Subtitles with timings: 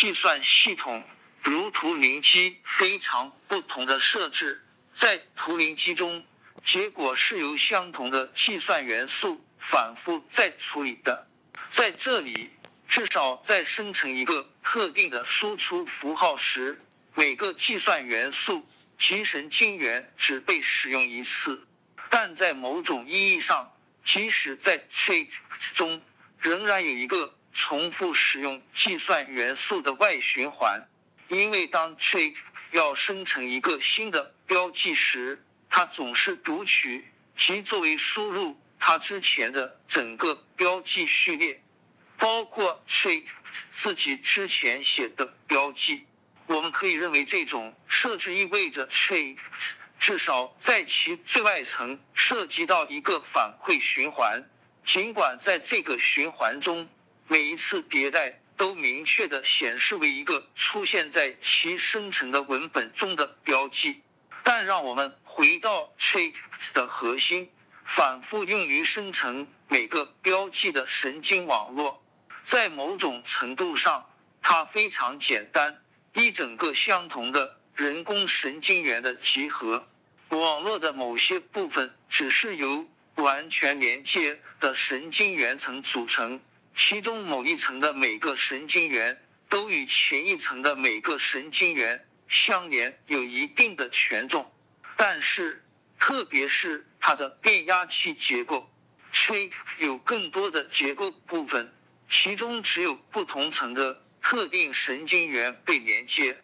[0.00, 1.04] 计算系统，
[1.42, 4.64] 如图灵机非常不同的设置。
[4.94, 6.24] 在图灵机中，
[6.64, 11.28] 结果是由相同的计算元素反复再处理的。
[11.68, 12.48] 在这里，
[12.88, 16.80] 至少在生成一个特定的输出符号时，
[17.14, 21.62] 每个计算元素及神经元只被使用一次。
[22.08, 23.70] 但在某种意义上，
[24.02, 25.28] 即使在 trig
[25.74, 26.00] 中，
[26.38, 30.88] 仍然有一个重复使用计算元素的外循环，
[31.28, 32.36] 因为当 trig
[32.70, 37.04] 要生成一个新的标记时，它总是读取
[37.36, 41.60] 其作为输入它之前的整个标记序列。
[42.18, 43.24] 包括 trig
[43.70, 46.04] 自己之前写的标记，
[46.46, 49.38] 我们可以认为这种设置意味着 trig
[49.98, 54.44] 至少在其最外层涉及到一个反馈循环，
[54.84, 56.86] 尽管在这个循环中，
[57.32, 64.02] 每一次迭代都明确的显示为一个出现在其生成的文本中的标记。
[64.42, 66.34] 但让我们回到 trig
[66.74, 67.48] 的核心，
[67.84, 72.02] 反复用于生成每个标记的神经网络。
[72.42, 74.10] 在某种程度上，
[74.42, 79.86] 它非常简单，一整个相同的人工神经元的集合。
[80.30, 86.40] 网络的某些部分只是由完全连接的神经元层组成，
[86.74, 94.50] 其中某一层的每个神经元都与前一层的每个神经元相连，有一定的权重。
[94.96, 95.62] 但是，
[95.98, 98.70] 特别是它的变压器结构
[99.12, 101.72] ，trig 有更多的结构部分。
[102.08, 106.36] 其中只有不同层的特定神经元被连接。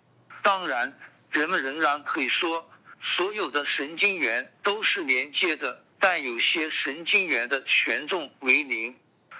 [0.42, 0.96] 当然，
[1.30, 8.94] 人们仍然可以说所有的神经元都是连接的，但有些神经元的权重为零。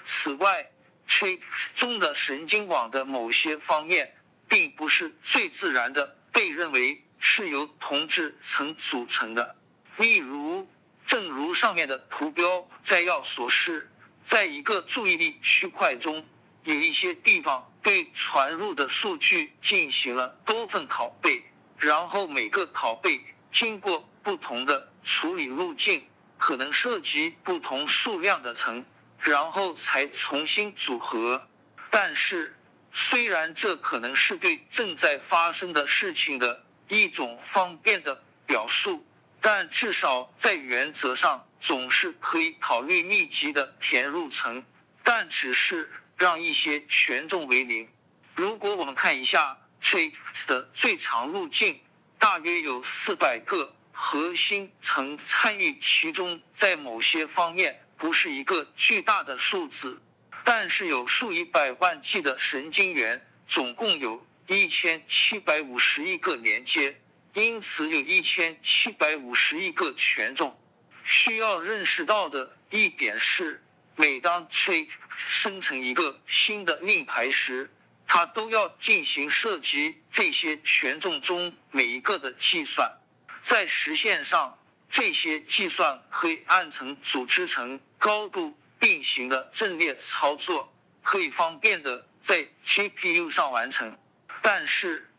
[0.05, 0.69] 此外
[1.09, 1.41] ，trig
[1.75, 4.15] 中的神经网的某些方面
[4.49, 9.57] 并不是最自然的，被认为是由同质层组成的。
[9.97, 10.69] 例如，
[11.07, 13.91] 正如上面的图标摘要所示。
[14.25, 16.27] 在一个注意力区块中，
[16.65, 21.45] 有一些地方对传入的数据进行了多份拷贝，
[21.79, 23.21] 然后每个拷贝
[23.53, 26.05] 经过不同的处理路径，
[26.39, 28.85] 可能涉及不同数量的层，
[29.27, 31.47] 然后才重新组合。
[31.91, 32.57] 但是，
[32.91, 39.07] 虽然这可能是对正在发生的事情的一种方便的表述，
[39.41, 41.43] 但至少在原则上。
[41.59, 44.63] 总是可以考虑密集的填入层，
[45.03, 47.89] 但只是让一些权重为零。
[48.35, 50.13] 如果我们看一下 trig
[50.47, 51.81] 的最长路径，
[52.19, 60.01] 大约有四百个核心层参与其中，在某些方面不是一个巨大的数字，
[60.45, 67.01] 但是有数以百万计的神经元，总共有一千七百五十亿个连接，
[67.33, 70.57] 因此有一千七百五十亿个权重。
[71.05, 73.63] 需要认识到的一点是，
[73.95, 77.71] 每当 trig 生成一个新的令牌时，
[78.07, 82.93] 它都要进行涉及这些权重中每一个的计算。
[83.41, 84.59] 在实现上，
[84.89, 93.97] 这些计算可以按层组织成高度并行的阵列操作，可以方便的在 GPU 上完成。
[94.43, 95.11] 但是，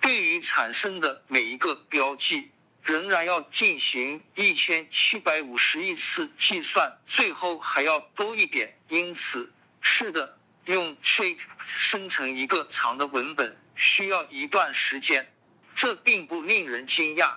[0.00, 2.50] 对于产生的每一个标记，
[2.82, 8.78] 仍然要进行一千七百五十亿次计算，最后还要多一点。
[8.88, 15.32] 因此，是的，用 trig 生成一个长的文本需要一段时间，
[15.74, 17.32] 这并不令人惊讶。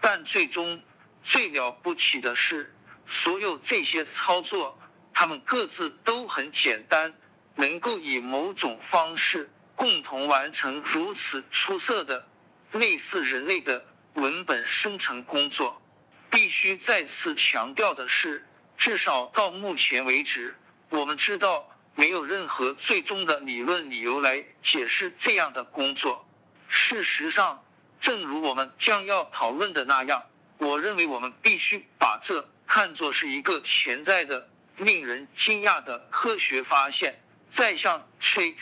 [0.00, 0.82] 但最终
[1.28, 2.74] 最了不起的是，
[3.04, 4.78] 所有这些操作，
[5.12, 7.12] 他们各自都很简单，
[7.54, 12.26] 能够以某种方式共同完成如此出色的、
[12.72, 13.84] 类似人类的。
[14.14, 15.82] 文本生成工作
[16.30, 18.46] 必须再次强调的是，
[18.78, 20.56] 至少到目前为止，
[20.88, 26.26] 我们知道没有任何最终的理论理由来解释这样的工作。
[26.68, 27.62] 事实上，
[28.00, 30.24] 正如我们将要讨论的那样，
[30.58, 37.18] 我认为我们必须把这看作是一个潜在的、令人惊讶的科学发现，
[37.48, 38.56] 在像 trig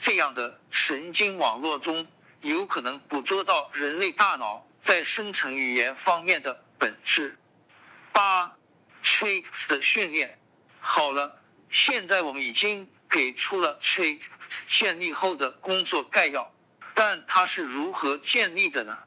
[0.00, 2.06] 这样的神经网络中，
[2.40, 4.66] 有可能捕捉到人类大脑。
[4.82, 7.38] 在生成语言方面的本质。
[8.10, 8.52] 八
[9.00, 10.40] ，trig 的训练
[10.80, 11.40] 好了，
[11.70, 14.20] 现在我们已经给出了 trig
[14.66, 16.52] 建立后的工作概要，
[16.94, 18.98] 但它是如何建立的呢？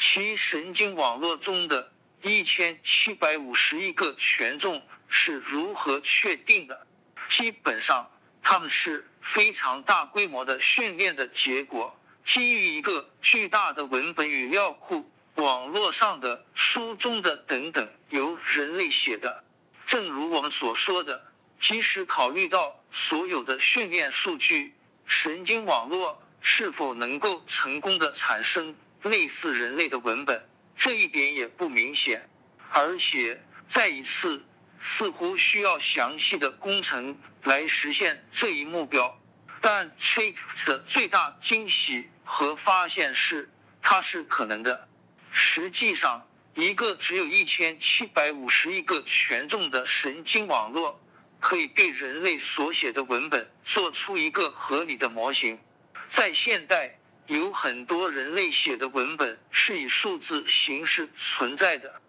[0.00, 1.90] 其神经网络中的
[2.22, 6.86] 一千七百五十亿个权重是如何确定的？
[7.28, 8.08] 基本上，
[8.40, 11.92] 它们是非常大规模的训练的结果。
[12.24, 19.42] 基于一个巨大的文本语料库，网络上的、书中的等等，由人类写的。
[19.84, 21.20] 正如我们所说的，
[21.58, 24.74] 即使考虑到所有的训练数据，
[25.06, 30.42] 神经网络是否能够成功的产生类似人类的文本，
[30.76, 32.28] 这一点也不明显。
[32.70, 34.42] 而且，再一次，
[34.80, 39.18] 似乎需要详细的工程来实现这一目标。
[39.60, 40.36] 但 Trick
[40.66, 43.50] 的最大惊喜和发现是，
[43.82, 44.88] 它是可能的。
[45.30, 51.00] 实际上，一个只有一千七百五十亿个权重的神经网络，
[51.40, 55.58] 可以对人类所写的文本做出一个合理的模型。
[56.08, 56.98] 在现代，
[57.28, 62.00] 有很多人类写的文本是以数字形式存在的。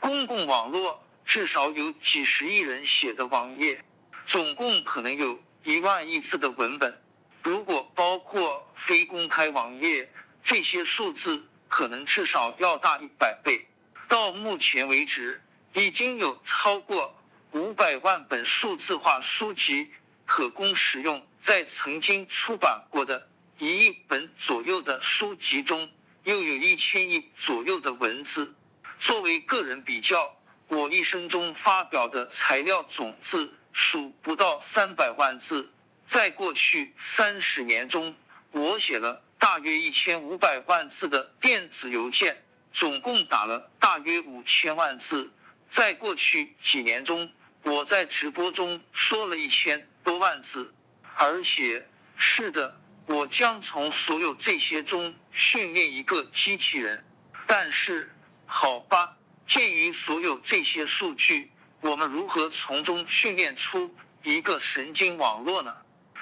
[0.00, 3.84] 公共网络至少有几十亿人写的网页，
[4.26, 5.38] 总共可能有。
[5.64, 7.00] 一万亿字的文本，
[7.40, 10.10] 如果包括非公开网页，
[10.42, 13.64] 这些数字可能至少要大一百倍。
[14.08, 15.40] 到目前为止，
[15.72, 17.14] 已经有超过
[17.52, 19.88] 五百万本数字化书籍
[20.26, 21.24] 可供使用。
[21.38, 23.28] 在曾经出版过的
[23.58, 25.90] 一亿本左右的书籍中，
[26.24, 28.54] 又有一千亿左右的文字。
[28.98, 30.36] 作为个人比较，
[30.68, 33.52] 我一生中发表的材料总字。
[33.74, 35.72] 数不到三百万字，
[36.06, 38.14] 在过去三十年中，
[38.50, 45.32] 我写了大约一千五百万字的电子邮件，总共打了大约五千万字。
[45.70, 47.32] 在过去几年中，
[47.62, 50.74] 我在直播中说了一千多万字，
[51.16, 57.04] 而且是的，我将从所有这些中训练一个机器人。
[57.46, 58.14] 但是，
[58.46, 59.16] 好吧，
[59.46, 61.50] 鉴于所有这些数据。
[61.80, 65.76] 我们如何从中训练出一个神经网络呢？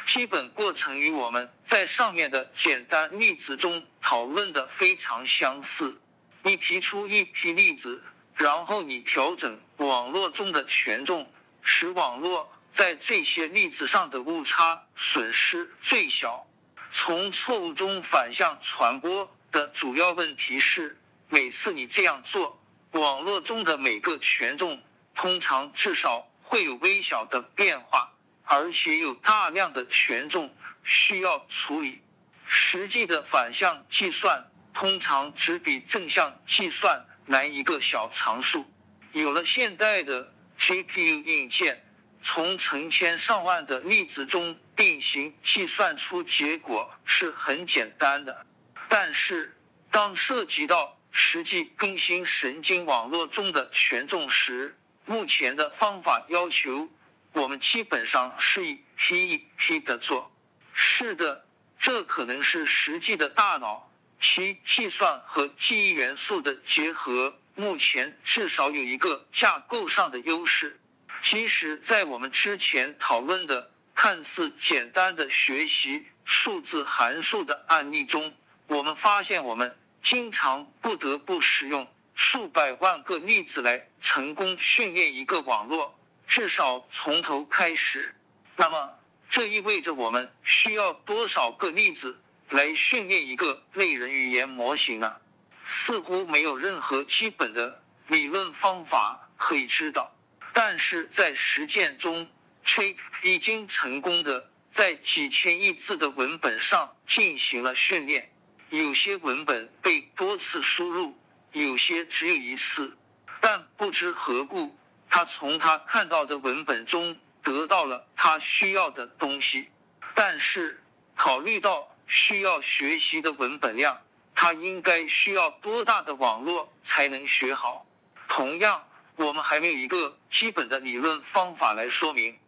[0.06, 6.00] 基本过程与我们在上面的简单例子中讨论的非常相似。
[6.43, 8.03] 你提出一批例子，
[8.35, 11.31] 然后你调整网络中的权重，
[11.61, 16.47] 使网络在这些例子上的误差损失最小。
[16.90, 20.98] 从错误中反向传播的主要问题是，
[21.28, 22.60] 每次你这样做，
[22.92, 24.81] 网络中的每个权重。
[25.12, 28.10] 通常至少会有微小的变化，
[28.44, 32.00] 而且有大量的权重需要处理。
[32.46, 38.64] 实际的反向计算通常只比正向计算难一个小常数。
[39.12, 41.84] 有了现代的 GPU 硬件，
[42.22, 48.47] 从成千上万的例子中并行计算出结果是很简单的。
[48.88, 49.55] 但是，
[49.91, 54.75] 当涉及到实际更新神经网络中的权重时，
[55.05, 56.88] 目前的方法要求
[57.35, 60.32] 我们基本上是一批一批的做。
[60.73, 61.44] 是的，
[61.79, 67.37] 这可能是实际的大脑其计算和记忆元素的结合。
[67.55, 70.81] 目前至少有一个架构上的优势。
[71.21, 73.71] 即使在我们之前讨论的
[74.02, 78.32] 看似简单的学习数字函数的案例中，
[78.67, 81.87] 我们发现我们经常不得不使用。
[82.14, 85.94] 数百万个例子来成功训练一个网络，
[86.26, 88.14] 至少从头开始。
[88.56, 88.91] 那么，
[89.29, 92.19] 这意味着我们需要多少个例子
[92.49, 95.14] 来训练一个类人语言模型呢？
[95.63, 100.10] 似乎没有任何基本的理论方法可以知道。
[100.55, 102.27] 但是在实践中
[102.64, 108.32] ，Trick 已经成功的在几千亿字的文本上进行了训练。
[108.70, 111.17] 有些文本被多次输入。
[111.52, 112.96] 有些只有一次，
[113.40, 119.69] 但不知何故，他从他看到的文本中得到了他需要的东西。
[120.14, 120.81] 但是，
[121.17, 124.00] 考虑到需要学习的文本量，
[124.32, 127.84] 他应该需要多大的网络才能学好？
[128.29, 128.86] 同样，
[129.17, 132.38] 我们还没有一个基本的理论方法来说明。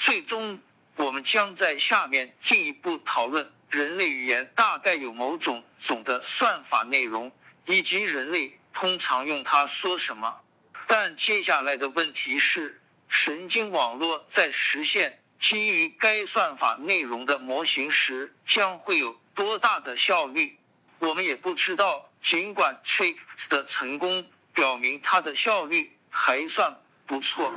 [0.00, 0.58] 最终，
[0.96, 7.30] 我们将在下面进一步讨论人类语言大概有某种总的算法内容。
[7.66, 10.40] 以及人类通常用它说什么？
[10.86, 20.56] 但接下来的问题是，神经网络在实现基于该算法内容的模型时，将会有多大的效率？
[20.98, 22.10] 我们也不知道。
[22.22, 23.16] 尽管 Trick
[23.50, 26.74] 的成功表明它的效率还算
[27.06, 27.52] 不错，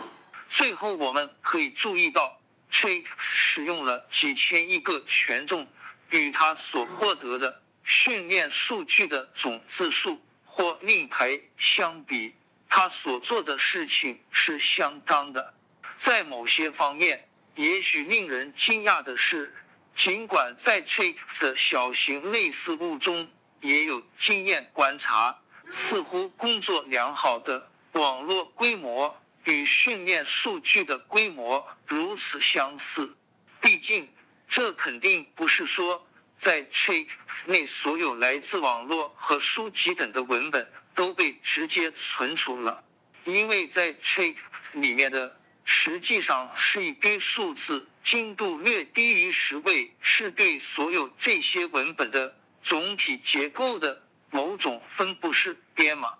[0.53, 2.39] 最后我们可以注意到
[2.71, 5.67] ，Trick 使用了几千亿个权重，
[6.11, 7.63] 与他所获得的。
[7.83, 12.35] 训练数据的总字数或令牌相比，
[12.69, 15.55] 他所做的事情是相当的。
[15.97, 19.51] 在某些方面，也许令人惊讶的是
[19.95, 23.27] 尽管在 Chat 的小型类似物中
[23.61, 25.35] 也有经验观察，
[25.73, 33.15] 似乎工作良好的网络规模与训练数据的规模如此相似。
[33.61, 34.07] 毕竟，
[34.47, 36.05] 这肯定不是说
[36.37, 37.07] 在 Chat
[37.45, 42.83] 内所有来自网络和书籍等的文本都被直接存储了，
[43.25, 44.35] 因为在 Chat
[44.73, 47.87] 里面的实际上是一堆数字。
[48.03, 56.13] 精度略低于十位，是对所有这些文本的总体结构的某种分布式编码。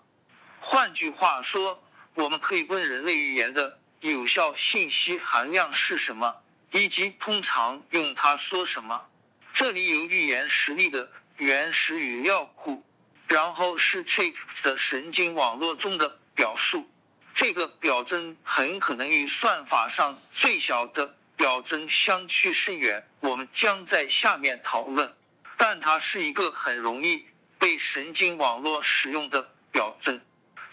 [0.60, 1.83] 换句话说，
[2.14, 6.34] 我们可以问人类语言的有效信息含量是什么，
[6.70, 9.06] 以及通常用它说什么。
[9.52, 12.84] 这里有语言实例的原始语料库，
[13.26, 16.88] 然后是 Chat 的神经网络中的表述。
[17.32, 21.14] 这个表征很可能与算法上最小的。
[21.36, 25.12] 表征相去甚远，我们将在下面讨论。
[25.56, 27.26] 但它是一个很容易
[27.58, 29.42] 被神经网络使用的
[29.72, 30.20] 表征。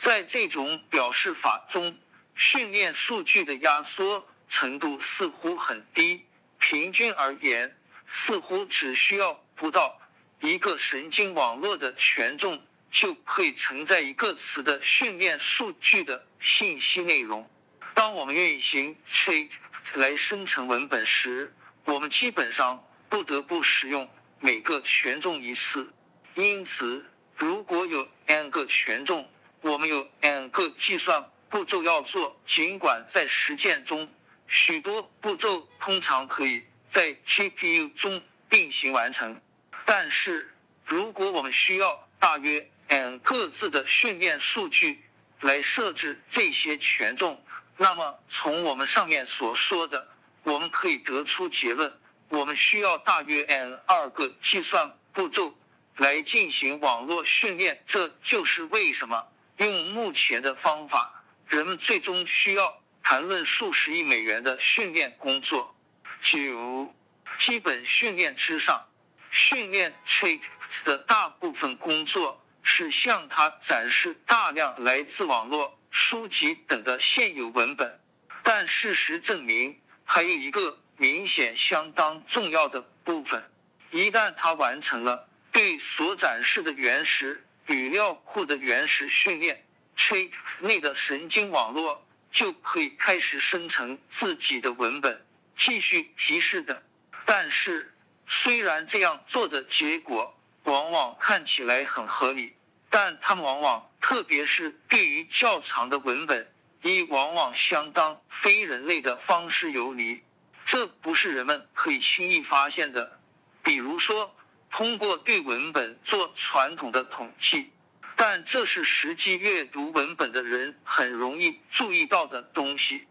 [0.01, 1.95] 在这种表示法中，
[2.33, 6.25] 训练数据的压缩程度似乎很低。
[6.57, 7.77] 平均而言，
[8.07, 10.01] 似乎只需要不到
[10.39, 17.47] 一个神经网络的权重，就可以承载一个词的训练数据的信息内容。
[17.93, 19.51] 当我们运行 Chat
[19.93, 21.53] 来生成文本时，
[21.85, 25.93] 我们基本上不得不使用每个权重一次。
[26.33, 27.05] 因此，
[27.35, 29.29] 如果有 n 个权重，
[29.61, 32.35] 我们有 n 个计算步骤要做。
[32.45, 34.09] 尽管在实践中，
[34.47, 39.39] 许多步骤通常可以在 GPU 中并行完成，
[39.85, 40.53] 但是
[40.83, 45.03] 如果我们需要大约 n 个字的训练数据
[45.41, 47.41] 来设置这些权重，
[47.77, 50.07] 那么，从我们上面所说的，
[50.43, 51.93] 我们可以得出结论：
[52.29, 55.55] 我们需要大约 n 二个计算步骤
[55.97, 57.81] 来进行网络训练。
[57.85, 59.27] 这就是为什么
[59.57, 65.75] 用目前的方法，人们最终需要谈论数十亿美元的训练工作。
[66.21, 66.93] 九，
[67.37, 68.87] 基本训练之上，
[69.29, 70.41] 训练 Chat
[70.83, 75.77] 的大部分工作是向他展示大量来自网络。
[75.93, 77.99] 书籍等的现有文本，
[78.43, 83.43] 但事实证明还有一个明显相当重要的部分。
[83.89, 89.65] 一旦他完成了对所展示的原始语料库的原始训练
[89.95, 95.25] ，Chat 内的神经网络就可以开始生成自己的文本，
[95.55, 96.83] 继续提示的。
[97.25, 97.93] 但是，
[98.25, 102.53] 虽然这样做的结果往往看起来很合理。
[102.93, 106.51] 但他们往往，特别是对于较长的文本，
[106.81, 110.21] 以往往相当非人类的方式游离。
[110.65, 113.17] 这不是人们可以轻易发现的。
[113.63, 114.35] 比如说，
[114.71, 117.69] 通过对文本做传统的统计，
[118.15, 123.05] 但这是实际阅读文本的人很容易注意到的东西。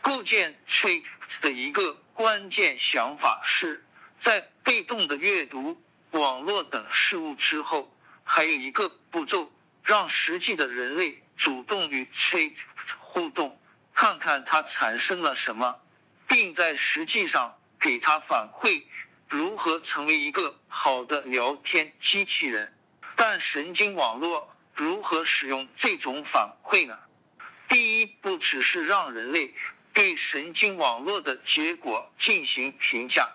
[0.00, 1.02] 构建 Chat
[1.40, 3.84] 的一个关键想法是
[4.18, 5.82] 在被动的阅读
[6.12, 7.92] 网络等事物之后。
[8.28, 9.52] 还有一个步骤，
[9.84, 12.52] 让实际的人类主动与 Chat
[12.98, 13.56] 互动，
[13.94, 15.76] 看看它产生了什么，
[16.26, 18.82] 并在实际上给它反馈，
[19.28, 22.72] 如何成为一个好的聊天机器人。
[23.14, 26.98] 但神经网络如何使用这种反馈呢？
[27.68, 29.52] 第一步只是让人类
[29.92, 33.28] 对神经网络的结果进行评价，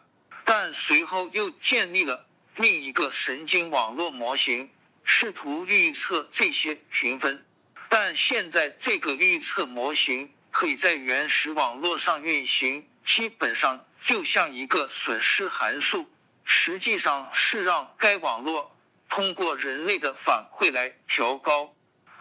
[0.45, 2.25] 但随后又建立了
[2.57, 4.69] 另一个神经网络模型。
[5.03, 7.43] 试图预测这些评分，
[7.89, 16.09] 但现在这个预测模型可以在原始网络上运行，基本上就像一个损失函数，
[16.43, 18.75] 实际上是让该网络
[19.07, 21.73] 通过人类的反馈来调高，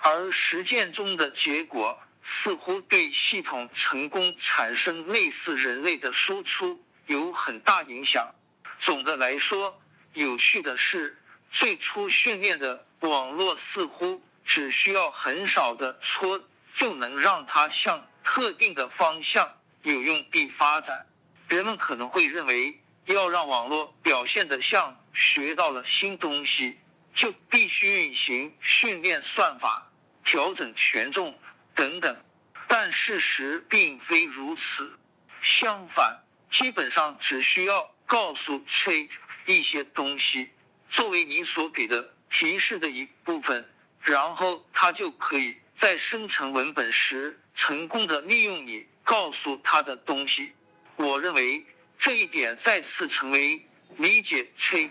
[0.03, 8.33] 而实践中的结果似乎对系统成功产生类似人类的输出有很大影响。
[8.79, 9.81] 总的来说，
[10.15, 11.17] 有趣的是。
[11.53, 16.41] 最初训练的网络似乎只需要很少的搓
[16.77, 21.05] 就能让它向特定的方向有用地发展。
[21.51, 26.79] 人们可能会认为，要让网络表现得像学到了新东西，
[27.13, 29.91] 就必须运行训练算法、
[30.23, 31.37] 调整权重
[31.75, 32.17] 等等。
[32.69, 34.97] 但事实并非如此。
[35.43, 39.11] 相反，基本上只需要告诉 Chat
[39.45, 40.51] 一些东西。
[40.89, 43.69] 作为你所给的提示的一部分，
[44.01, 50.53] 然后它就可以在生成文本时成功的利用你告诉它的东西。
[51.01, 51.65] 我认为
[51.99, 53.67] 这一点再次成为
[53.97, 54.91] 理解 Chat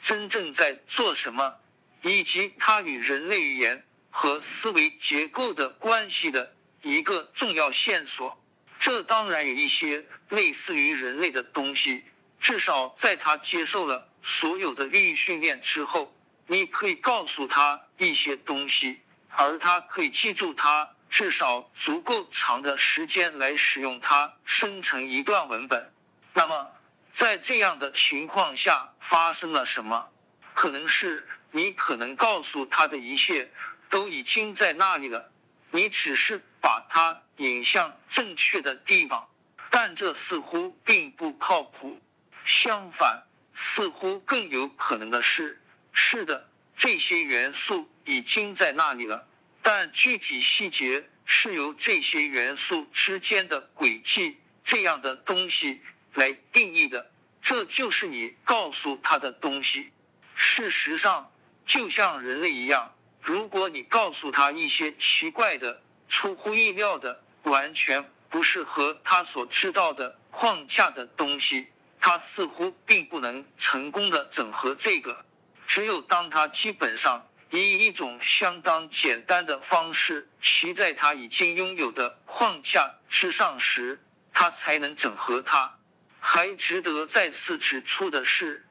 [0.00, 1.56] 真正在做什么，
[2.02, 8.40] 以及它与人类语言和思维结构的关系的一个重要线索。
[8.78, 12.04] 这当然有一些类似于人类的东西，
[12.38, 16.14] 至少在他接受了所有的利益训练之后，
[16.46, 19.00] 你可以告诉他一些东西，
[19.30, 20.88] 而他可以记住它。
[21.08, 25.92] 至少足够长的时间来使用它生成一段文本。
[26.34, 26.70] 那么，
[27.12, 30.08] 在这样的情况下发生了什么？
[30.54, 33.48] 可能是你可能告诉他的一切
[33.88, 35.30] 都已经在那里了，
[35.70, 39.28] 你只是把它引向正确的地方。
[39.70, 42.00] 但这似乎并不靠谱。
[42.44, 43.22] 相反，
[43.54, 45.62] 似乎更有可能的是，
[45.92, 49.27] 是的，这些元素已经在那里了。
[49.70, 55.82] 但具体细节是由这些元素之间的轨迹这样的东西
[56.14, 57.10] 来定义的，
[57.42, 59.90] 这就是你告诉他的东西。
[60.34, 61.30] 事实上，
[61.66, 71.66] 就像人类一样，如果你告诉他一些奇怪的、出乎意料的、完全不是和他所知道的框架的东西，
[72.00, 75.26] 他似乎并不能成功的整合这个。
[75.66, 77.22] 只有当他基本上。
[77.50, 84.00] 以一种相当简单的方式骑在他已经拥有的框架之上时，
[84.32, 85.74] 他才能整合它。
[86.20, 88.66] 还值得再次指出的是，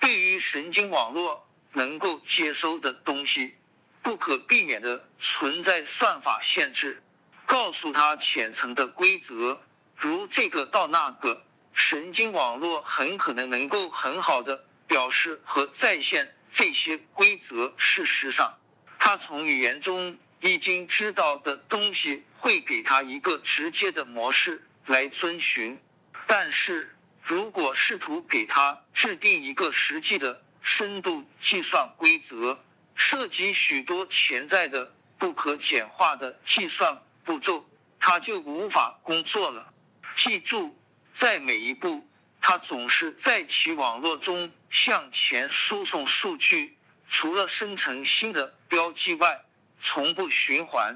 [0.00, 3.54] 对于神经网络能够接收的东西，
[4.02, 7.02] 不可避免的存在算法限制。
[7.44, 9.60] 告诉他浅层的规则，
[9.94, 16.35] 如这个到那个，神经网络很可能能够很好的表示和再现。
[16.56, 18.56] 这些规则，事实上，
[18.98, 25.78] 他从语言中已经知道的东西，会给他一个直接的模式来遵循。
[26.26, 32.58] 但是如果试图给他制定一个实际的深度计算规则，
[32.94, 37.68] 涉及许多潜在的不可简化的计算步骤，
[38.00, 39.74] 他就无法工作了。
[40.16, 40.74] 记住，
[41.12, 42.08] 在每一步。
[42.48, 46.78] 它总是在其网络中向前输送数据，
[47.08, 49.42] 除了生成新的标记外，
[49.80, 50.94] 从不循环。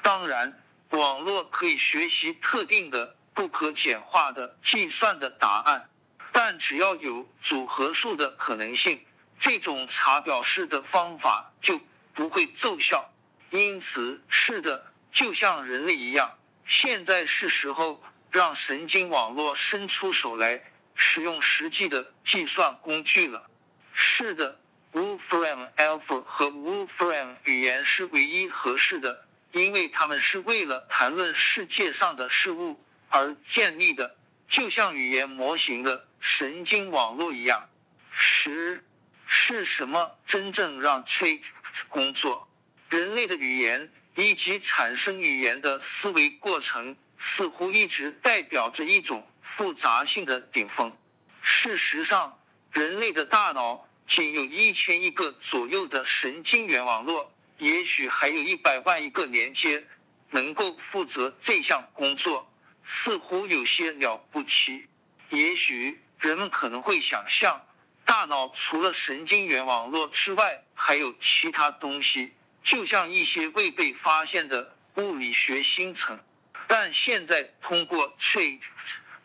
[0.00, 5.90] 当然，网络可以学习特定的不可简化的计算的答案，
[6.30, 9.04] 但只要有组合数的可能性，
[9.40, 11.80] 这种查表式的方法就
[12.14, 13.12] 不会奏效。
[13.50, 20.62] 因此，是的，就像人类一样，现在是时候让神经网络伸出手来。
[21.04, 23.50] 使用实际的计算工具了。
[23.92, 24.56] 是的
[24.92, 37.68] ，Wolfram Alpha 和 Wolfram 语言是唯一合适的，因为它们是为了谈论世界上的事物而建立的，就像语言模型的神经网络一样。
[38.12, 38.84] 十
[39.26, 41.42] 是什么真正让 Chat
[41.88, 42.48] 工作？
[42.88, 49.26] 人类的语言以及产生语言的思维过程，似乎一直代表着一种。
[49.56, 50.90] 复杂性的顶峰。
[51.42, 52.38] 事实上，
[52.72, 59.84] 人类的大脑仅有一千亿个左右的神经元网络，也许还有一百万亿个连接
[60.30, 62.50] 能够负责这项工作，
[62.82, 64.86] 似乎有些了不起。
[65.28, 67.60] 也许人们可能会想象，
[68.04, 76.18] 大脑除了神经元网络之外，还有其他东西，就像一些未被发现的物理学星层。
[76.66, 78.60] 但现在通过 Chat。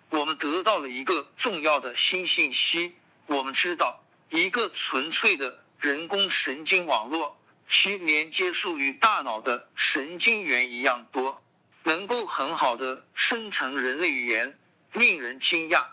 [0.09, 2.95] 我们得到了一个重要的新信息。
[3.25, 11.43] 我们知道，一个纯粹的人工神经网络，其连接数与大脑的神经元一样多，
[11.83, 14.57] 能够很好的生成人类语言，
[14.93, 15.85] 令人惊讶。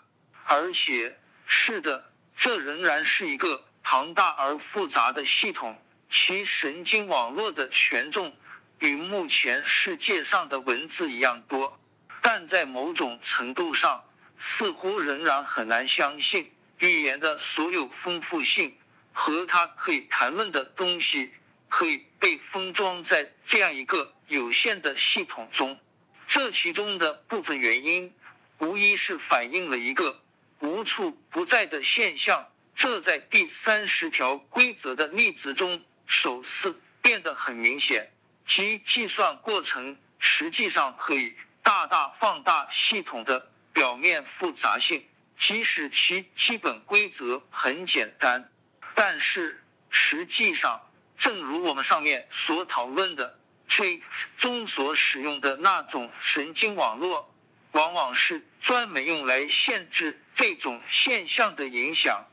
[0.45, 5.77] 而且，是的，这仍然是一个庞大而复杂的系统，
[6.09, 8.33] 其神经网络的权重
[8.79, 11.77] 与目前世界上的文字一样多。
[12.27, 14.03] 但在某种程度上，
[14.39, 18.75] 似乎仍然很难相信语言的所有丰富性
[19.13, 21.31] 和它可以谈论的东西
[21.69, 25.79] 可以被封装在这样一个有限的系统中。
[26.25, 28.11] 这其中的部分原因，
[28.57, 30.19] 无疑是反映了一个
[30.61, 32.47] 无处不在的现象。
[32.73, 38.11] 这在第三十条规则的例子中首次变得很明显，
[38.47, 41.35] 即计算过程实际上可以。
[41.65, 45.03] 大大放大系统的表面复杂性，
[45.35, 48.51] 即使其基本规则很简单。
[48.93, 50.79] 但是实际上，
[51.17, 53.99] 正如我们上面所讨论的，Chat
[54.37, 57.33] 中所使用的那种神经网络，
[57.71, 62.23] 往往是专门用来限制这种现象的影响，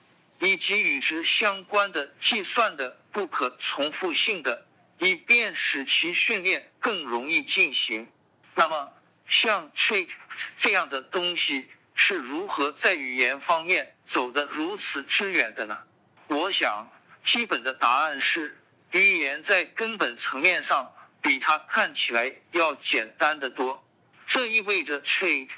[0.40, 4.66] 以及与之相关的计算的不可重复性的，
[4.98, 8.06] 以便使其训练更容易进行。
[8.54, 8.92] 那么，
[9.26, 10.08] 像 trait
[10.56, 15.78] 这样的东西是如何在语言方面走得如此之远的呢？
[16.28, 16.88] 我想，
[17.24, 18.58] 基本的答案是，
[18.90, 23.86] 语言在根本层面上比它看起来要简单的多。
[24.26, 25.48] 这意味着 trait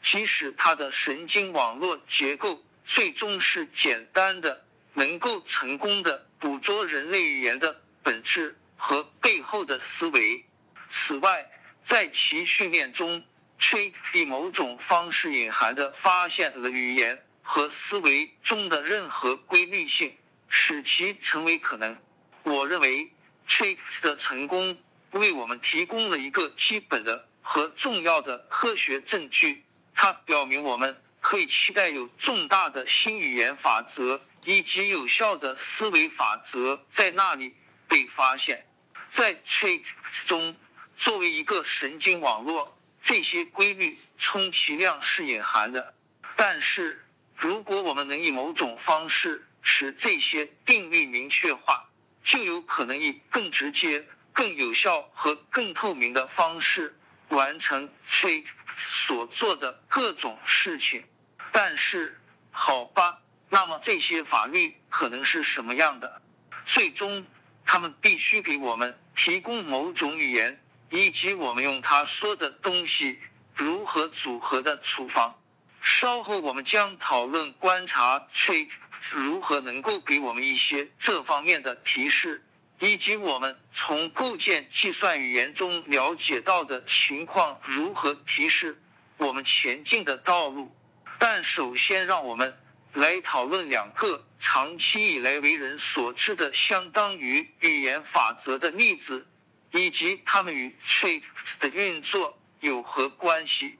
[0.00, 2.62] 即使它的神经网络结构。
[2.84, 10.44] 最终是简单的，能够成功的捕捉人类语言的本质和背后的思维。
[10.90, 11.48] 此外，
[11.84, 13.22] 在其训练中
[13.58, 20.16] ，Trait 以某种方式隐含的发现了语言和思维中的任何规律性，
[20.48, 21.96] 使其成为可能。
[22.42, 23.10] 我认为
[23.48, 24.78] ，Trait 的成功
[25.10, 29.64] 为我们提供了一个基本的和重要的科学证据，
[29.94, 30.96] 它表明我们。
[31.24, 37.54] 可以期待有重大的新语言法则以及有效的思维法则在那里
[37.86, 38.66] 被发现。
[39.08, 39.84] 在 Trait
[40.26, 40.56] 中，
[41.02, 45.92] 作为一个神经网络，这些规律充其量是隐含的。
[46.36, 51.90] 但是，如果我们能以某种方式使这些定律明确化，
[52.22, 56.96] 就有可能以更直接、更有效和更透明的方式
[57.30, 58.44] 完成 C
[58.76, 61.02] 所做的各种事情。
[61.50, 62.16] 但是，
[62.52, 66.22] 好吧，那么这些法律可能是什么样的？
[66.64, 67.26] 最终，
[67.66, 70.61] 他们必须给我们提供某种语言，
[70.92, 73.18] 以及我们用它说的东西
[73.54, 75.34] 如何组合的处方。
[75.80, 78.68] 稍后我们将讨论观察 trait
[79.10, 82.44] 如何能够给我们一些这方面的提示，
[82.78, 88.80] 以及我们从构建计算语言中了解到的情况如何提示
[89.16, 90.70] 我们前进的道路。
[91.18, 92.54] 但首先，让我们
[92.92, 99.26] 来讨论两个长期以来为人所知的相当于语言法则的例子，
[99.72, 101.22] 以及它们与 trait
[101.58, 103.78] 的运作有何关系。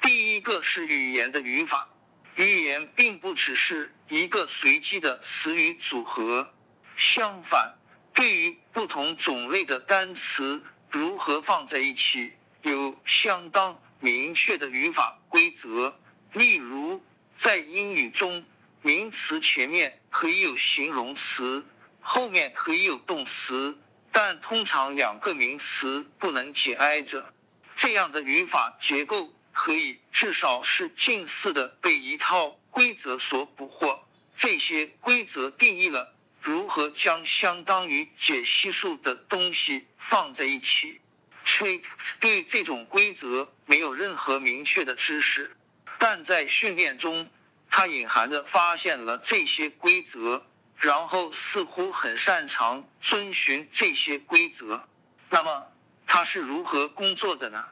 [0.00, 1.88] 第一个是语言的语法，
[2.36, 6.52] 语言并不只是一个随机的词语组合，
[6.96, 7.74] 相反，
[8.14, 15.96] 对于不同种类的单词如何放在一起，有相当明确的语法规则。
[16.32, 17.02] 例如，
[17.36, 18.44] 在英语中，
[18.80, 21.64] 名词前面可以有形容词，
[22.00, 23.78] 后面可以有动词，
[24.12, 27.32] 但通常两个名词不能紧挨着。
[27.74, 34.04] 这样的语法结构可以至少是近似的被一套规则所捕获。
[34.36, 41.00] 这些规则定义了如何将相当于解析数的东西放在一起。
[41.44, 41.82] Trait
[42.20, 45.56] 对这种规则没有任何明确的知识。
[45.98, 47.30] 但在训练中，
[47.70, 50.44] 他隐含的发现了这些规则，
[50.82, 54.84] 然后似乎很擅长遵循这些规则。
[55.30, 55.68] 那么，
[56.08, 57.64] 他是如何工作的呢？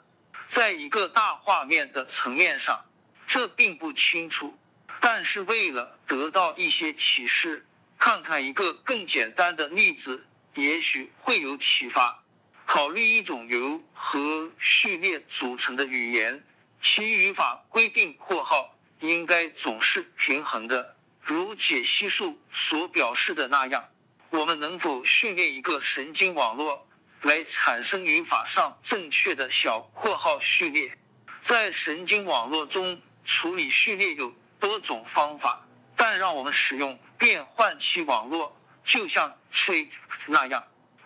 [0.46, 2.84] 在一个大画面的层面上，
[3.26, 4.56] 这并不清楚。
[5.00, 7.66] 但是为了得到一些启示，
[7.98, 12.22] 看看一个更简单的例子，也许会有启发。
[12.64, 16.44] 考虑一种由和序列组成的语言。
[16.80, 23.88] 其语法规定（括号）应该总是平衡的，如解析数所表示的那样。
[24.30, 26.86] 我们能否训练一个神经网络
[27.22, 30.96] 来产生语法上正确的小（括号）序列？
[31.40, 39.88] 在神经网络中处理序列有多种方法，但让我们使用变换器网络，就像 trait
[40.26, 40.64] 那样，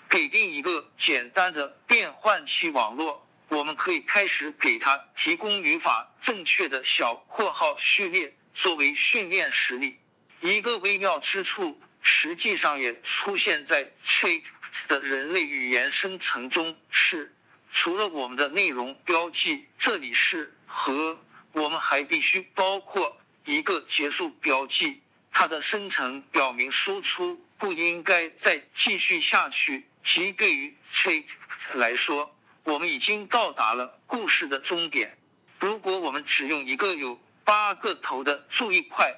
[0.09, 3.27] 给定一个简单的变换器网络。
[3.48, 9.98] 我们可以开始给它提供语法正确的小括号序列作为训练实例。
[10.44, 14.42] 一个微妙之处实际上也出现在 Trait
[14.88, 17.35] 的人类语言生成中，是
[17.70, 21.18] 除了我们的内容标记这里是和，
[21.52, 25.00] 我们还必须包括一个结束标记。
[25.33, 31.24] 它的生成表明输出不应该再继续下去，即对于 Trait
[31.72, 32.37] 来说。
[32.64, 35.16] 我们已经到达了故事的终点。
[35.59, 39.14] 如果我们只用一个有八个头的注意块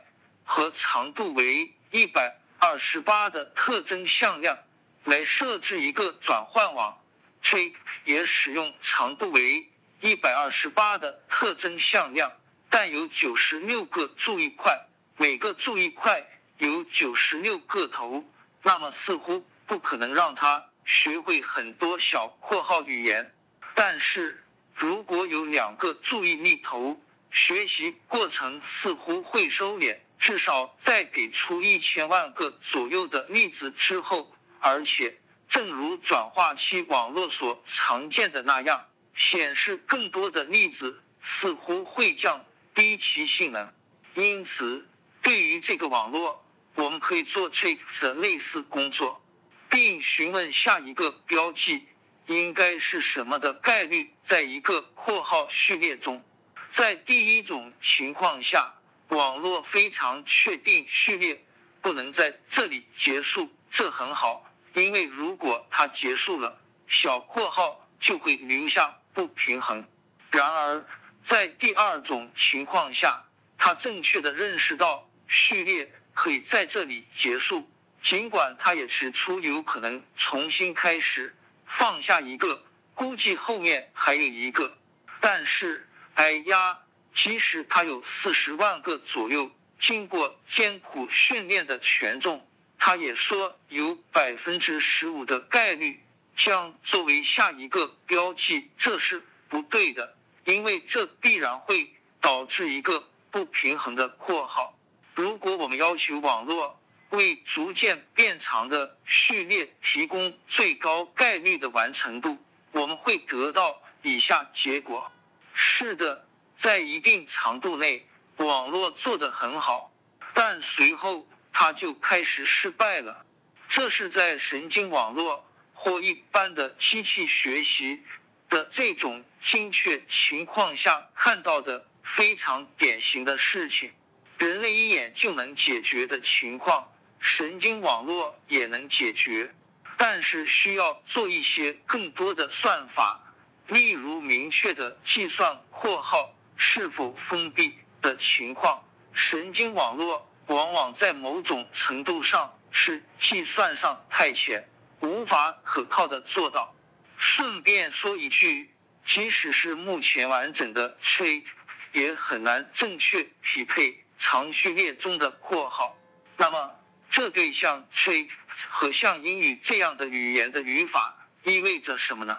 [0.48, 4.56] 和长度为一百二十八的特征向量
[5.04, 6.96] 来设置一个转换网
[7.42, 9.68] ，J 也使用长度为
[10.00, 12.32] 一百二十八的特征向量，
[12.70, 16.24] 但有九十六个注意块，每个注意块
[16.58, 18.24] 有九十六个头，
[18.62, 23.34] 那么似乎不可能让它学会很多小括号语言。
[23.74, 26.98] 但是，如果有两个注意力头，
[27.30, 43.72] 学习过程似乎会收敛，至少在给出一千万个左右的例子之后，而且正如转化器网络所常见的那样，显示更多的例子似乎会降低其性能。
[44.14, 44.88] 因此，
[45.22, 49.22] 对于这个网络，我们可以做这的类似工作，
[49.68, 51.86] 并询问下一个标记
[52.26, 56.24] 应该是什么的概率，在一个括号序列中。
[56.70, 58.72] 在第一种情况下。
[59.08, 61.40] 网络非常确定序列
[61.80, 69.86] 不能在这里结束，这很好，因为如果它结束了，小括号就会留下不平衡。
[70.32, 70.84] 然而，
[71.22, 73.22] 在第二种情况下，
[73.56, 77.70] 它正确的认识到序列可以在这里结束，
[78.02, 82.60] 尽管它也指出有可能重新开始，放下一个，
[82.92, 84.76] 估计后面还有一个，
[85.20, 86.80] 但是，哎呀。
[87.16, 92.46] 即使他有四十万个左右经过艰苦训练的权重，
[92.78, 95.98] 他也说有百分之十五的概率
[96.36, 104.78] 将作为下一个标记，这是不对的，因为这必然会导致一个不平衡的括号。
[105.14, 112.36] 如果我们要求网络为逐渐变长的序列提供最高概率的完成度，
[112.72, 115.10] 我们会得到以下结果：
[115.54, 116.25] 是的。
[116.56, 118.06] 在一定长度内，
[118.38, 119.92] 网络做得很好，
[120.32, 123.24] 但随后它就开始失败了。
[123.68, 128.02] 这是在神经网络或一般的机器学习
[128.48, 133.92] 的这种精确情况下看到的非常典型的事情。
[134.38, 136.86] 人类一眼就能解决的情况，
[137.18, 139.52] 神经网络也能解决，
[139.96, 143.20] 但是需要做一些更多的算法，
[143.66, 146.32] 例如明确的计算（括号）。
[146.56, 154.66] 是否封闭的情况，神经网络往往在某种程度上是计算上太浅，
[155.00, 156.74] 无法可靠的做到。
[157.16, 158.70] 顺便说一句，
[159.04, 161.44] 即使是目前完整的 trait，
[161.92, 165.96] 也很难正确匹配长序列中的括号。
[166.36, 166.70] 那么，
[167.08, 168.30] 这对像 trait
[168.68, 171.14] 和像英语这样的语言的语法
[171.44, 172.38] 意味着什么呢？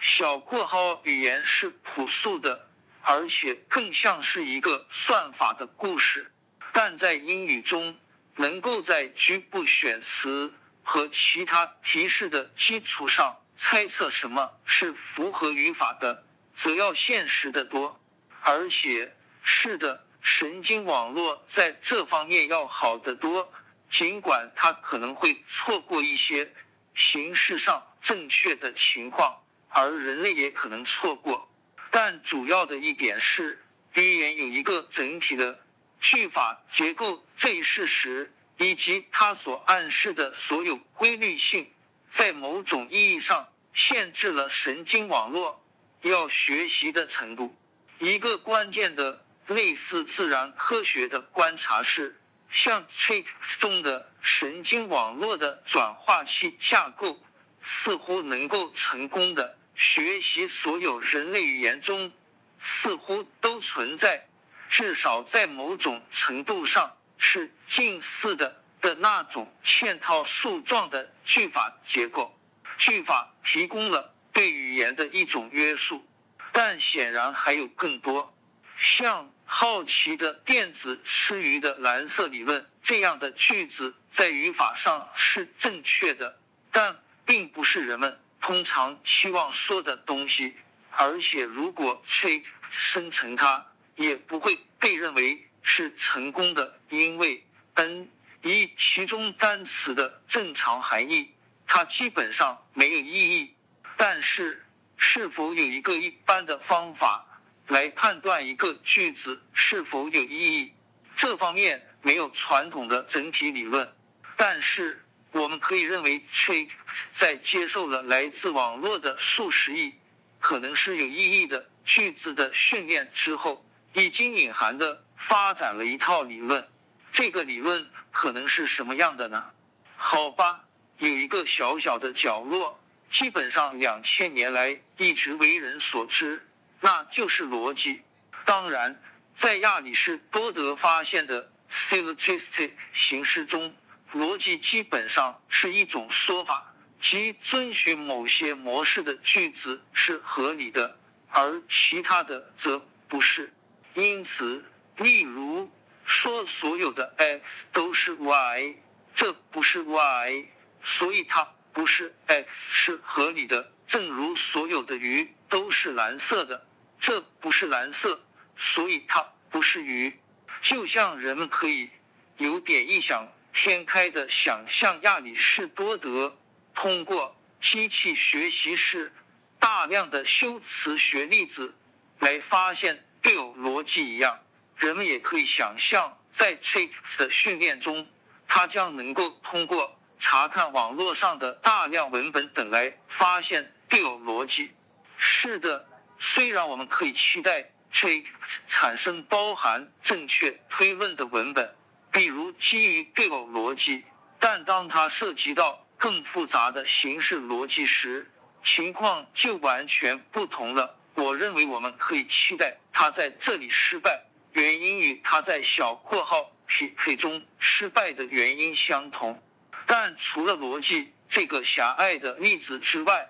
[0.00, 2.67] 小括号语言是朴素的。
[3.10, 6.30] 而且更像是一个算法的故事，
[6.74, 7.96] 但在英语中，
[8.36, 16.22] 能够在局部选词和其他提示的基础上猜测什么是符合语法的，
[16.54, 17.98] 则要现实的多。
[18.42, 23.50] 而且，是的，神经网络在这方面要好得多，
[23.88, 26.52] 尽管它可能会错过一些
[26.94, 29.34] 形式上正确的情况，
[29.70, 31.48] 而人类也可能错过。
[31.90, 33.62] 但主要的一点是，
[33.94, 35.58] 语言有一个整体的
[36.00, 41.70] 句法结构这一事实，以及它所暗示的所有规律性，
[42.10, 45.64] 在某种意义上限制了神经网络
[46.02, 47.56] 要学习的程度。
[47.98, 52.20] 一个关键的类似自然科学的观察是，
[52.50, 53.26] 像 trait
[53.58, 57.20] 中的神经网络的转化器架构，
[57.60, 59.57] 似乎能够成功的。
[59.78, 62.12] 学习所有人类语言中
[62.58, 64.26] 似乎都存在，
[64.68, 72.36] 至少在某种程度上是近似的的那种嵌套树状的句法结构。
[72.76, 76.04] 句法提供了对语言的一种约束，
[76.50, 78.34] 但显然还有更多，
[78.76, 86.40] 像好奇的电子吃鱼的蓝色理论这样的句子，在语法上是正确的，
[86.72, 88.20] 但并不是人们。
[88.40, 90.54] 通常希望说的东西，
[90.90, 98.08] 而且如果 trait 生成它，也不会被认为是成功的，因为 n
[98.42, 101.30] 一其中单词的正常含义，
[101.66, 103.54] 它基本上没有意义。
[103.96, 104.64] 但是，
[104.96, 107.26] 是否有一个一般的方法
[107.66, 110.72] 来判断一个句子是否有意义？
[111.16, 113.92] 这方面没有传统的整体理论，
[114.36, 115.04] 但是。
[115.32, 116.68] 我们可以认为，Tr
[117.12, 119.92] 在接受了来自网络的数十亿
[120.40, 126.66] 可能是有意义的句子的训练之后，已经隐含的发展了一套理论。
[127.12, 129.50] 这个理论可能是什么样的呢？
[129.96, 130.64] 好吧，
[130.98, 136.46] 有一个小小的角落，基本上两千年来一直为人所知，
[136.80, 138.00] 那就是逻辑。
[138.44, 138.98] 当然，
[139.34, 143.74] 在亚里士多德发现的 syllogistic 形式中。
[144.14, 153.52] 逻辑基本上是一种说法，即遵循某些模式的句子是合理的，而其他的则不是。
[153.94, 154.64] 因此，
[154.96, 155.70] 例如
[156.04, 158.76] 说所有的 x 都是 y，
[159.14, 160.46] 这不是 y，
[160.82, 163.70] 所以它不是 x 是合理的。
[163.86, 166.66] 正如所有的鱼都是蓝色的，
[166.98, 168.20] 这不是蓝色，
[168.56, 170.18] 所以它不是鱼。
[170.60, 171.90] 就像人们可以
[172.36, 173.26] 有点异想
[173.60, 176.38] 天开的想象，亚里士多德
[176.76, 179.12] 通过机器学习式
[179.58, 181.74] 大量的修辞学例子
[182.20, 184.38] 来发现对偶逻辑一样，
[184.76, 188.06] 人们也可以想象，在 Chat 的训练中，
[188.46, 193.74] 它将能够通过查看网络上的大量文本等来发现。
[193.88, 194.70] 对偶逻辑
[195.16, 195.84] 是的，
[196.20, 198.30] 虽然我们可以期待 t i p
[198.68, 201.74] 产生包含正确推论的文本，
[202.18, 204.02] 比如基于对偶逻辑，
[204.40, 208.28] 但当它涉及到更复杂的形式逻辑时，
[208.60, 210.96] 情况就完全不同了。
[211.14, 219.40] 我认为我们可以期待它在这里失败，原因与它在小括号匹配中失败的原因相同。
[219.86, 223.28] 但除了逻辑这个狭隘的例子之外，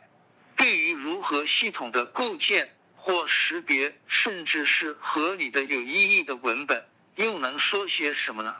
[0.57, 6.83] 对于如何系统的构建或识别，甚至是合理的、有意义的文本，
[7.16, 8.57] 又能说些什么呢？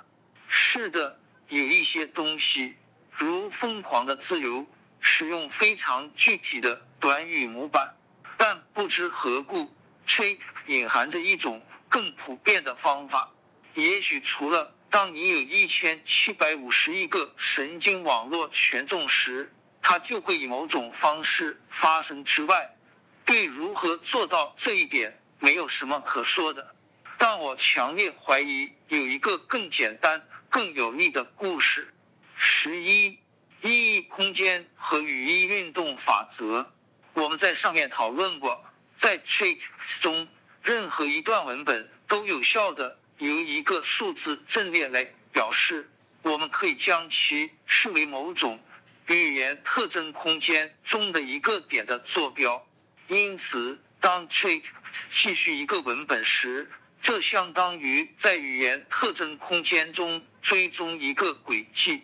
[0.48, 2.74] 是的，有一些东西，
[3.12, 4.66] 如疯狂的自由，
[4.98, 7.94] 使用非常具体的短语模板，
[8.37, 9.72] 但不知何故，
[10.04, 13.30] 却隐含着一种更普遍的方法。
[13.74, 19.52] 也许除了当你有一千七百五十亿个神经网络权重时。
[19.80, 22.76] 它就会以某种方式发生之外，
[23.24, 26.74] 对如何做到这一点没有什么可说的。
[27.16, 31.92] 但我强烈怀疑有一个更简单、更有力的故事。
[32.37, 33.18] 十一，
[33.62, 36.72] 意义空间和语义运动法则。
[37.14, 38.64] 我们在上面讨论过，
[38.96, 39.61] 在 treat
[40.00, 40.28] 中，
[40.62, 45.90] 任何一段文本都有效的由一个数字阵列来表示。
[46.22, 48.61] 我们可以将其视为某种。
[49.06, 52.62] 语言特征空间中的一个点的坐标，
[53.06, 54.62] 因此当 treat
[55.11, 62.02] 继续一个文本时，这相当于在语言特征空间中追踪一个轨迹。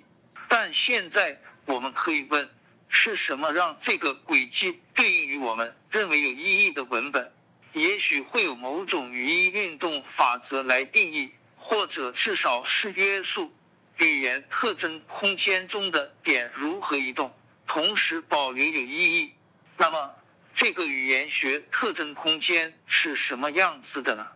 [0.48, 2.48] 但现在我们可以问：
[2.88, 7.32] 是什么让这个轨迹对应于我们认为有意义的文本？
[7.72, 13.52] 也许会有某种语义运动法则来定义，或者至少是约束。
[13.98, 17.32] 语言特征空间中的点如何移动，
[17.66, 19.32] 同时保留有意义？
[19.76, 20.14] 那么，
[20.54, 24.26] 这个语言学特征空间是什么样子的呢？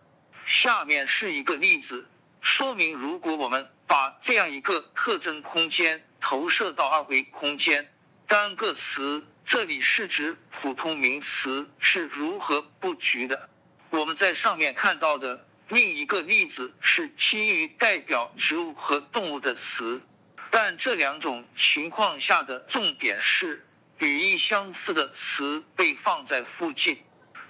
[0.49, 2.09] 下面是一个例子，
[2.41, 7.87] 说明如果我们把这样一个特征空间投射到二维空间，
[8.27, 13.51] 单个词这里是指普通名词是如何布局的。
[13.91, 15.45] 我们在上面看到的。
[15.69, 20.01] 另一个例子是基于代表植物和动物的词，
[20.51, 23.67] 但这两种情况下的重点是
[23.99, 26.97] 语义相似的词被放在附近。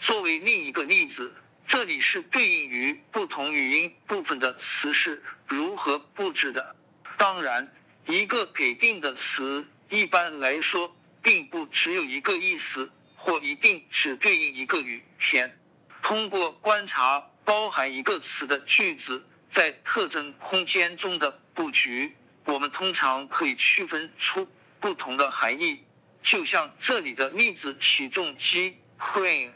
[0.01, 1.33] 作为另一个例子，
[1.69, 6.75] 这里是对应于不同语音部分的词是如何布置的。
[7.19, 7.71] 当然，
[8.07, 15.57] 一个给定的词一般来说并不只有一个意思，或一定只对应一个语篇。
[16.03, 17.25] 通过观察。
[17.45, 24.47] 包含一个词的句子在特征空间中的布局，我们通常可以区分出
[24.79, 25.83] 不同的含义。
[26.23, 29.51] 就像这里的例子，起重机 crane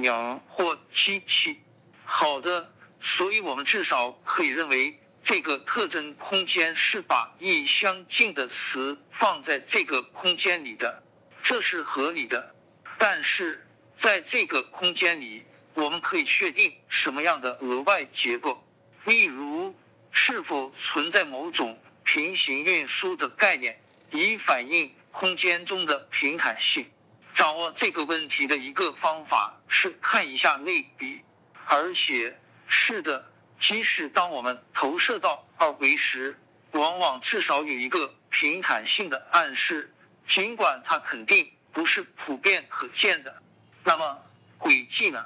[0.00, 1.60] 鸟或机器。
[2.04, 11.02] 好的，所以我们至少可以认为这个特征空间是把意相近的词放在这个空间里的，
[11.42, 12.54] 这是合理的。
[12.96, 15.44] 但是在这个空间里。
[15.74, 18.60] 我们可以确定什么样的额外结构，
[19.04, 19.72] 例如
[20.10, 23.80] 是否存在某种平行运输的概念，
[24.10, 26.84] 以反映空间中的平坦性。
[27.32, 31.22] 掌握这个问题的一个方法是看一下类比，
[31.66, 36.36] 而且是的，即使当我们投射到二维时，
[36.72, 39.94] 往往至少有一个平坦性的暗示，
[40.26, 43.42] 尽管它肯定不是普遍可见的。
[43.84, 44.18] 那么
[44.56, 45.24] 轨迹呢？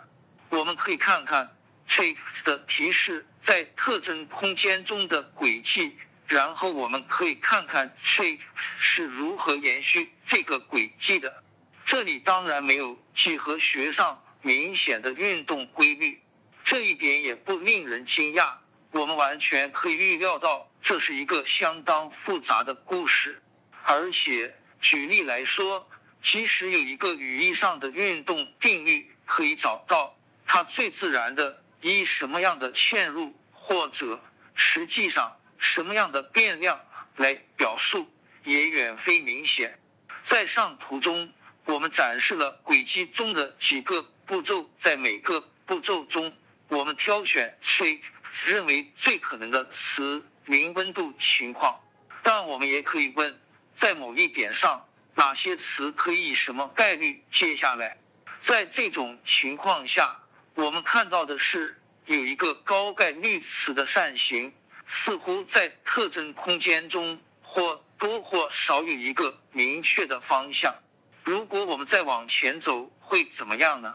[0.50, 1.56] 我们可以看看
[1.88, 11.42] Chat 的提示在特征空间中的轨迹，然后我们可以看看 Chat 是如何延续这个轨迹的。
[11.84, 16.20] 这里当然没有几何学上明显的运动规律，
[16.62, 18.52] 这一点也不令人惊讶。
[18.90, 23.40] 我们完全可以预料到这是一个相当复杂的故事。
[23.84, 25.88] 而且，举例来说，
[26.20, 30.14] 即使有一个语义上的运动定律可以找到。
[30.44, 34.20] 它最自然的以什么样的嵌入或者
[34.54, 36.78] 实际上，什么样的变量
[37.16, 38.06] 来表述
[38.44, 39.78] 也远非明显。
[40.22, 41.32] 在上图中，
[41.64, 46.32] 我们展示了轨迹中的几个步骤，在每个步骤中，
[46.68, 48.00] 我们挑选 t
[48.46, 51.78] 认为最可能的词零温度情况。
[52.22, 53.38] 但我们也可以问，
[53.74, 57.98] 在某一点上，哪些词可以以什么概率接下来？
[58.40, 60.16] 在这种情况下，
[60.54, 64.50] 我们看到的是有一个高概率词的扇形，
[64.86, 70.74] 似乎在特征空间中或多或少有一个明确的方向。
[71.22, 73.94] 如果我们再往前走，会怎么样呢？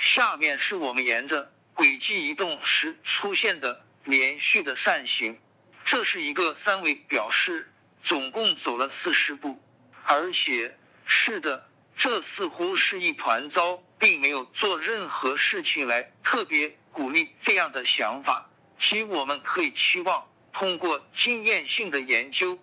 [0.00, 5.38] 下面是我们沿着轨迹移动时出现的连续的扇形，
[5.84, 7.70] 这是一个三维表示，
[8.02, 9.62] 总共走了四十步，
[10.04, 10.74] 而且
[11.04, 11.68] 是的。
[11.94, 18.48] 这似乎是一团糟，并没有做任何事情来特别鼓励这样的想法。
[18.78, 22.58] 即我们可以期望通过经验性的研究，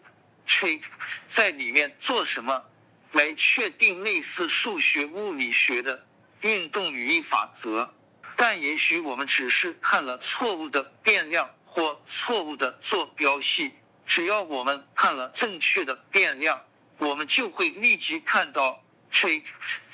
[0.47, 0.81] 吹
[1.27, 2.65] 在里面做什么，
[3.11, 6.07] 来确定类似数学物理学的
[6.48, 7.93] 运动语义法则。
[8.38, 13.74] 但也许我们只是看了错误的变量或错误的坐标系。
[14.06, 16.64] 只要我们看了正确的变量，
[16.98, 18.82] 我们就会立即看到。
[19.10, 19.41] 吹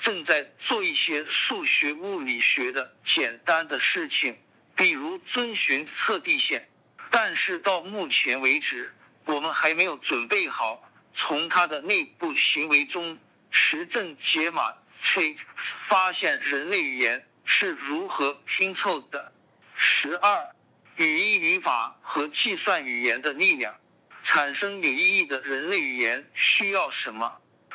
[0.00, 4.36] 正在做一些数学物理学的简单的事情，
[4.74, 6.68] 比如遵循测地线。
[7.10, 8.92] 但是到目前为止，
[9.24, 10.82] 我们还没有准备好
[11.14, 13.16] 从它的内部行为中
[13.50, 14.74] 实证解码。
[15.04, 19.30] 吹发现人类语言是如何拼凑的。
[19.74, 20.48] 十二，
[20.96, 23.74] 语音语法和计算语言的力量，
[24.22, 27.30] 产生有意义的人类语言需要什么？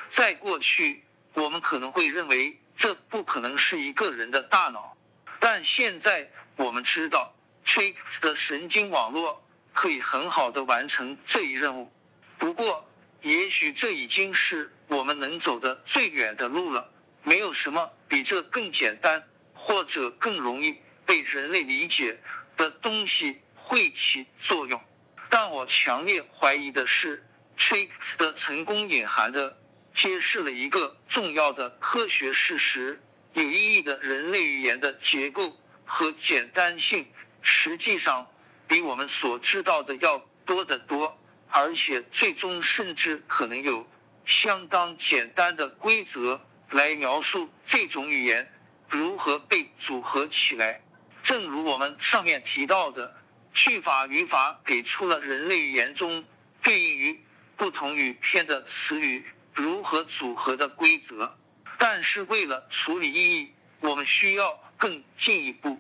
[0.09, 1.03] 在过去。
[1.35, 4.97] 我们可能会认为这不可能是一个人的大脑，
[5.39, 7.31] 但现在我们知道
[7.63, 11.93] ，Trick 的神经网络可以很好的完成这一任务。
[12.39, 12.89] 不过，
[13.21, 16.91] 也许这已经是我们能走的最远的路了。
[17.23, 22.19] 没有什么比这更简单或者更容易被人类理解
[22.57, 24.81] 的东西会起作用。
[25.29, 27.23] 但我强烈怀疑的是
[27.57, 29.57] ，Trick 的成功隐含着。
[29.91, 33.01] 揭示了一个重要的科学事实：
[33.33, 37.05] 有意义的人类语言的结构和简单性，
[37.41, 38.25] 实际上
[38.67, 43.85] 比我们所知道的要多得多，而且最终甚至可能有
[44.25, 46.39] 相当简单的规则
[46.71, 48.51] 来描述这种语言
[48.87, 50.81] 如何被组合起来。
[51.21, 53.15] 正如我们上面提到的，
[53.53, 56.23] 句法语法给出了人类语言中
[56.61, 57.19] 对应于
[57.57, 59.25] 不同语片的词语。
[59.51, 61.35] 如何组合的规则，
[61.77, 63.51] 但是为了处理意义，
[63.81, 65.77] 我们需要更进一步。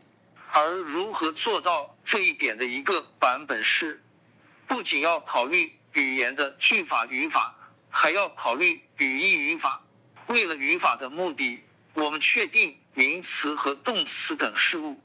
[0.51, 4.03] 而如何做到这一点的一个版本是，
[4.67, 7.55] 不仅要考虑语言的句法语法，
[7.89, 9.81] 还要考虑语义语法。
[10.29, 11.59] 为了语法的目的，
[11.93, 14.95] 我们确定名词和动词等事物；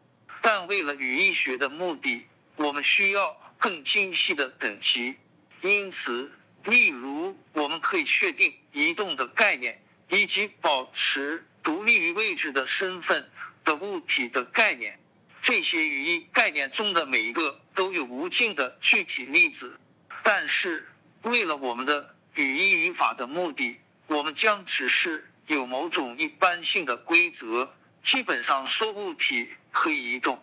[0.41, 5.15] 但为了语义学的目的，我们需要更精细的等级。
[5.61, 6.31] 因此。
[6.67, 13.31] 例如，我们可以确定移动的概念，以及保持独立于位置的身份
[13.65, 14.99] 的物体的概念。
[15.43, 19.79] 这些语义概念中的每一个都有无尽的具体例子。
[20.23, 20.89] 但是，
[21.21, 23.77] 为了我们的语义语法的目的，
[24.07, 30.43] 我们将只是有某种一般性的规则，基本上说物体可以移动。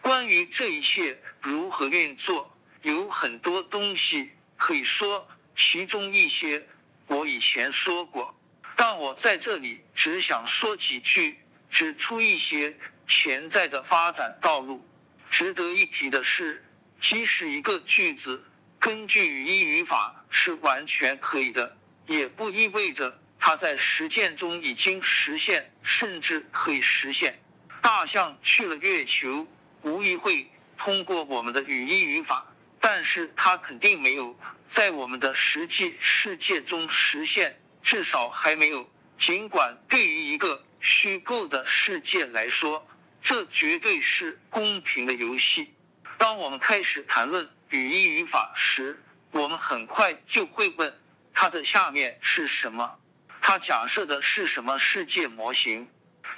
[0.00, 5.26] 关于这一切如何运作，有很多东西可以说。
[5.58, 6.66] 其中一些
[7.06, 8.38] 我以前说过，
[8.76, 11.38] 但我在这里只想说几句，
[11.70, 12.76] 指出一些
[13.06, 14.86] 潜在的发展道路。
[15.30, 16.62] 值得一提的是，
[17.00, 18.44] 即使一个句子
[18.78, 21.74] 根据语义语法是完全可以的，
[22.06, 27.38] 也不意味着它在实践中已经实现，甚至可以实现。
[27.80, 29.46] 大象去了月球，
[29.82, 30.46] 无疑会
[30.76, 32.46] 通过我们的语音语法。
[32.78, 34.38] 但是它肯定没有
[34.68, 38.88] 在我们的实际世界中实现，至少还没有。
[39.18, 42.86] 尽管对于一个虚构的世界来说，
[43.20, 45.74] 这绝对是公平的游戏。
[46.16, 49.02] 当我们开始谈论语音语法时，
[49.32, 50.94] 我们很快就会问：
[51.38, 52.98] 它的下面是什么？
[53.42, 55.86] 它假设的是什么世界模型？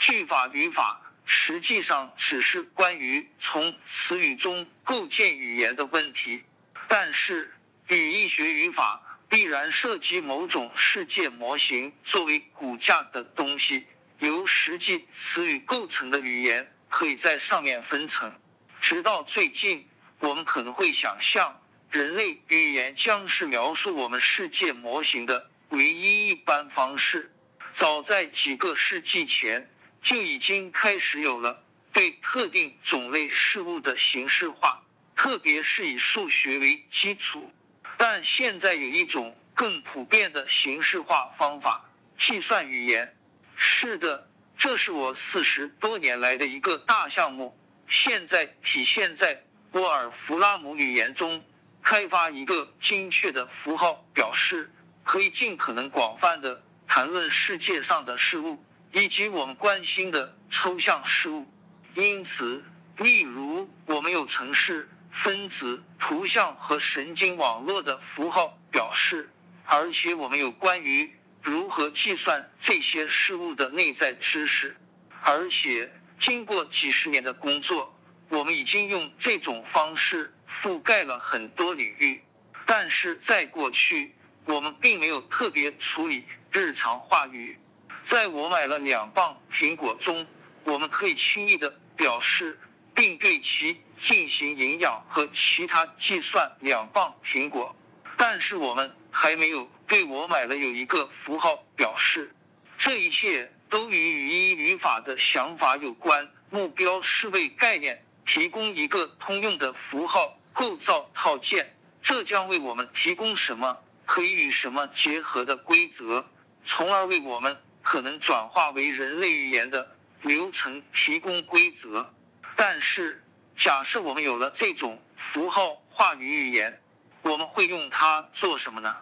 [0.00, 1.00] 句法语法。
[1.30, 6.42] 实际上只是关于从词语中构建语言的问题，
[6.88, 7.54] 但是
[7.88, 13.86] 语义学语法必然涉及某种世界模型作为骨架的东西，
[14.20, 18.32] 由实际词语构成的语言可以在上面分层。
[18.80, 19.86] 直到最近，
[20.20, 21.60] 我们可能会想象，
[21.90, 27.32] 人类语言将是描述我们世界模型的唯一一般方式。
[27.72, 29.70] 早在几个世纪前，
[30.02, 34.82] 就已经开始有了对特定种类事物的形式化，
[35.16, 37.50] 特别是以数学为基础。
[37.96, 41.82] 但现在有一种更普遍的形式化方法——
[42.18, 43.16] 计算语言。
[43.56, 44.28] 是的，
[44.58, 51.42] 这是我四十多年来的一个大项目，现在体现在沃尔弗拉姆语言中。
[51.90, 54.70] 开发一个精确的符号表示，
[55.04, 58.62] 可以尽可能广泛的谈论世界上的事物，
[58.92, 61.46] 以及我们关心的抽象事物。
[61.94, 62.62] 因此，
[62.98, 64.86] 例如，我们有城市。
[65.10, 69.30] 分子、图像和神经网络的符号表示，
[69.64, 71.10] 而且我们有关于
[71.40, 74.76] 如何计算这些事物的内在知识，
[75.22, 82.22] 而且经过几十年的工作，我们已经用这种方式覆盖了很多领域。
[82.64, 87.58] 但是在过去，我们并没有特别处理日常话语。
[88.02, 90.26] 在我买了两磅苹果中，
[90.64, 92.58] 我们可以轻易的表示。
[92.94, 96.50] 并对其进行营养和其他计算。
[96.58, 97.76] 两磅苹果，
[98.16, 102.34] 但是我们还没有对我买了有一个符号表示。
[102.76, 106.28] 这一切都与语音语法的想法有关。
[106.50, 116.26] 目标是为概念提供一个通用的符号构造套件，这将为我们提供什么可以与什么结合的规则，
[116.64, 119.88] 从而为我们可能转化为人类语言的
[120.22, 122.12] 流程提供规则。
[122.56, 123.22] 但是，
[123.54, 126.82] 假设我们有了这种符号话语语言，
[127.22, 128.96] 我们会用它做什么呢？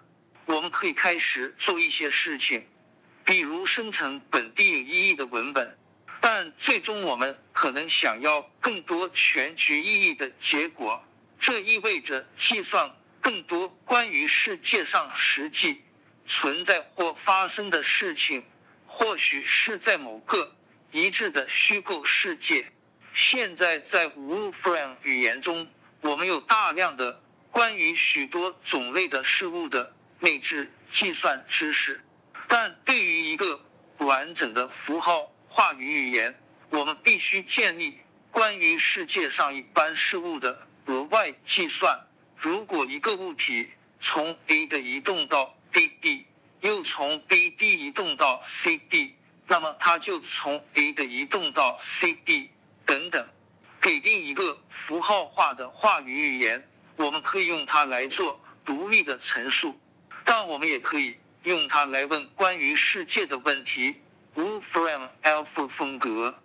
[0.44, 2.66] 我们可以开始做一些事情，
[3.24, 5.78] 比如生成本地有意义的文本。
[6.20, 11.02] 但最终，我们可能想要更多全局意义的结果。
[11.38, 15.82] 这意味着计算更多关于世界上实际
[16.24, 18.44] 存在或发生的事情，
[18.86, 20.54] 或许是在某个
[20.90, 22.66] 一致的虚构世界。
[23.12, 25.66] 现在在 Wolfram 语言中，
[26.00, 32.04] 我们有大量的关于许多种类的事物的内置计算知识，
[32.48, 33.60] 但对于一个
[33.98, 36.38] 完整的符号话语语言，
[36.70, 37.98] 我们必须建立
[38.30, 42.06] 关于世界上一般事物的额外计算。
[42.36, 43.68] 如果一个物体
[44.00, 46.26] 从 A 的移动到 B D，
[46.60, 49.14] 又从 B D 移动到 C D，
[49.46, 52.50] 那么它就从 A 的移动到 C D。
[52.84, 53.26] 等等，
[53.80, 59.76] 给定一个符号化的话语语言，我们可以用它来做独立的陈述，
[60.24, 63.96] 但我们也可以用它来问关于世界的问题。
[64.36, 66.38] Wolfram Alpha 风格，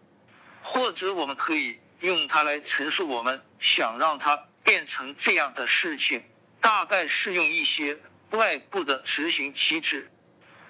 [0.64, 6.24] 或者我们可以用它来陈述我们想让它变成这样的事情，
[6.60, 7.98] 大概是用一些
[8.32, 10.12] 外部的执行机制，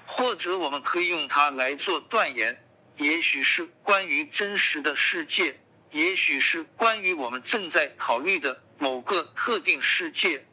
[0.05, 2.61] 或者我们可以用它来做断言。
[2.97, 5.57] 也许是关于真实的世界，
[5.91, 10.45] 也许是关于我们正在考虑的某个特定世界，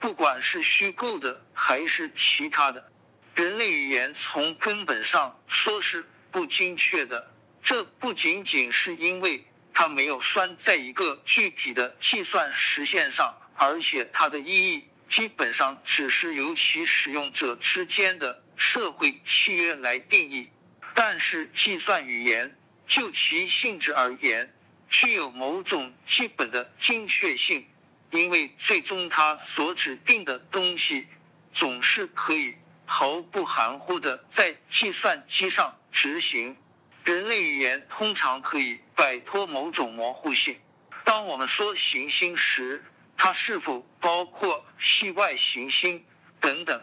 [0.00, 2.90] 不管是虚构的还是其他的。
[3.36, 7.32] 人类语言从根本上说是不精确的，
[7.62, 9.44] 这不仅仅是因为
[9.74, 20.48] 它没有拴在一个具体的计算实现上，而且它的意义基本上只是由其使用者之间的社会契约来定义。
[20.94, 22.56] 但是，计算语言
[22.86, 24.54] 就其性质而言，
[24.88, 27.66] 具有某种基本的精确性，
[28.12, 31.08] 因为最终它所指定的东西
[31.52, 32.54] 总是可以
[32.86, 36.56] 毫不含糊的在计算机上执行。
[37.04, 40.56] 人类语言通常可以摆脱某种模糊性。
[41.04, 42.82] 当我们说行星时，
[43.14, 46.02] 它是否包括系外行星
[46.40, 46.80] 等等？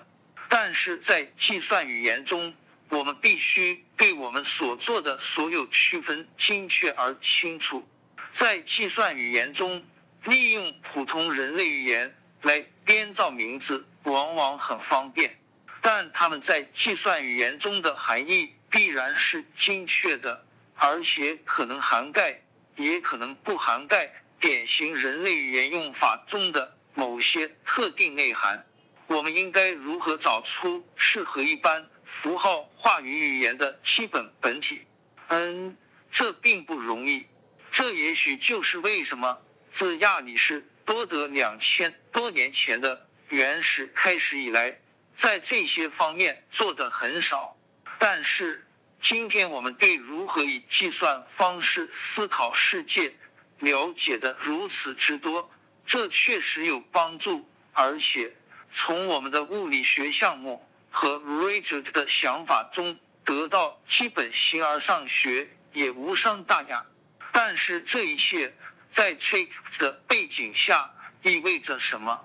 [0.48, 2.54] 但是在计算语言中，
[2.90, 7.84] 我们必须对我们所做的所有区分精确而清楚。
[8.32, 9.84] 在计算语言中，
[10.26, 15.36] 利用普通人类语言来编造名字往往很方便，
[15.82, 20.44] 但它们在计算语言中的含义必然是精确的，
[20.76, 22.42] 而且可能涵盖，
[22.78, 28.66] 也可能不涵盖典型人类语言用法中的某些特定内涵。
[29.08, 31.86] 我们应该如何找出适合一般？
[32.04, 34.82] 符号话语语言的基本本体，
[35.30, 35.78] 嗯，
[36.12, 37.26] 这并不容易。
[37.72, 39.38] 这也许就是为什么
[39.70, 44.78] 自亚里士多德两千多年前的原始开始以来，
[45.16, 47.56] 在这些方面做的很少。
[48.04, 48.66] 但是
[49.00, 53.14] 今天我们对如何以计算方式思考世界
[53.60, 55.52] 了解的如此之多，
[55.86, 58.36] 这确实有帮助，而且
[58.72, 66.84] 从我们的物理学项目和 Richard 的想法中得到基本形而上学也无伤大雅。
[67.32, 68.52] 但是这一切
[68.90, 70.92] 在 Trick 的背景下
[71.22, 72.20] 意味着什么？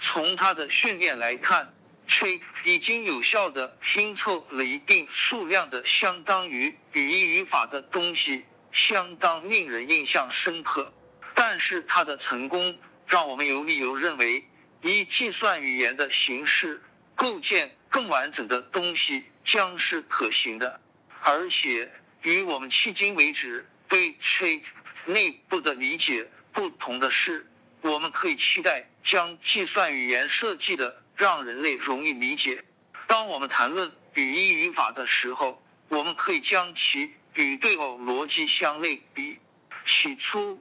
[0.00, 1.72] 从他的训练来看
[2.10, 10.92] ，Trick 已经有效的拼凑了一定数量的相当于语义语法的东西，相当令人印象深刻。
[11.34, 12.76] 但是它的成功。
[13.06, 14.44] 让我们有理由认为，
[14.82, 16.80] 以计算语言的形式
[17.16, 20.80] 构建更完整的东西将是可行的。
[21.20, 21.90] 而且，
[22.22, 24.62] 与我们迄今为止对 Trig
[25.06, 27.44] 内部的理解不同的是，
[27.80, 32.64] 我们可以期待将计算语言设计的让人类容易理解。
[33.06, 39.38] 当我们谈论语义语法的时候，我们可以将其与对偶逻辑相类比。
[39.84, 40.58] 起初，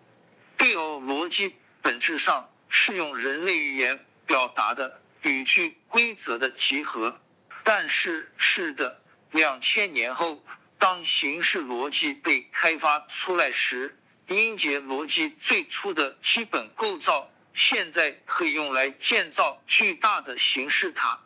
[0.57, 1.55] 对偶逻辑。
[1.81, 7.17] 本质上是用人类语言表达的语句规则的集合，
[7.63, 8.99] 但是是的，
[9.31, 10.43] 两千年后，
[10.77, 13.97] 当形式逻辑被开发出来时，
[14.27, 21.19] 音节逻辑最初的基本构造现在可以用来建造巨大的形式塔，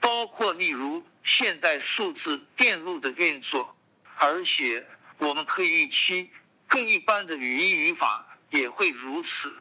[0.00, 3.76] 包括例如现代数字电路的运作，
[4.16, 4.86] 而且
[5.18, 6.30] 我们可以预期
[6.66, 9.54] 更一般的语义语法也会如此。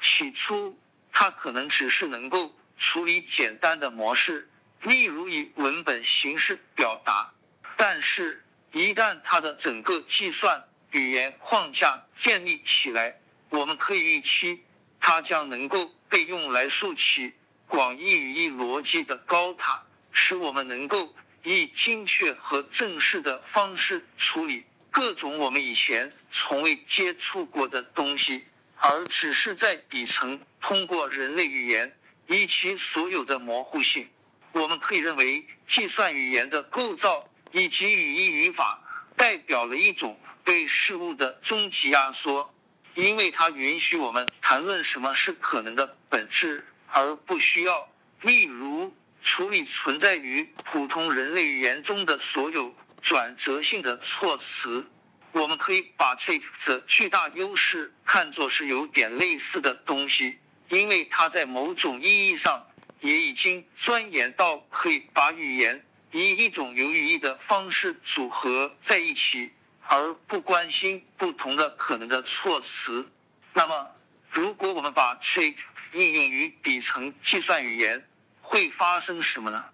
[0.00, 0.78] 起初，
[1.12, 4.50] 它可能只是能够处理简单的模式，
[4.82, 7.32] 例如以文本形式表达。
[7.76, 14.64] 但是，一旦它的整个计算语言框架建立起来，我们可以预期，
[15.04, 17.32] 它将能够被用来竖起
[17.66, 19.82] 广义语义逻辑的高塔，
[20.12, 28.44] 使我们能够以精确和正式的方式处理各种我们以前从未接触过的东西。
[28.76, 31.92] 而只是在底层通过人类语言
[32.28, 34.08] 以其所有的模糊性，
[34.52, 38.80] 我们可以认为计算语言的构造以及语义语法
[39.16, 42.51] 代表了一种对事物的终极压缩，
[42.94, 47.88] 因为它允许我们谈论什么是可能的本质，而不需要，
[48.20, 54.86] 例如处理存在于普通人类语言中的所有转折性的措辞。
[55.32, 60.38] 我们可以把这的巨大优势看作是有点类似的东西，
[60.68, 62.66] 因为它在某种意义上
[63.00, 69.50] 也已经钻研到可以把语言以一种有语义的方式组合在一起，
[69.88, 73.06] 而不关心不同的可能的措辞。
[73.52, 73.90] 那么，
[74.30, 75.56] 如果我们把 trick
[75.92, 78.02] 应用于底层计算语言，
[78.40, 79.64] 会发生什么呢？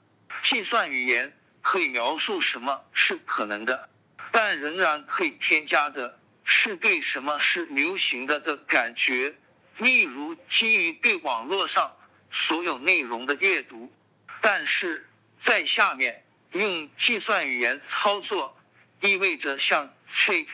[0.42, 3.88] 计算语言可以描述什么是可能的。
[4.30, 9.34] 但仍然可以添加的是对什么是流行的的感觉，
[9.78, 11.96] 例如基于对网络上
[12.30, 13.92] 所有内容的阅读。
[14.40, 18.57] 但是在下面用计算语言操作，
[19.00, 20.48] 意味着像 trick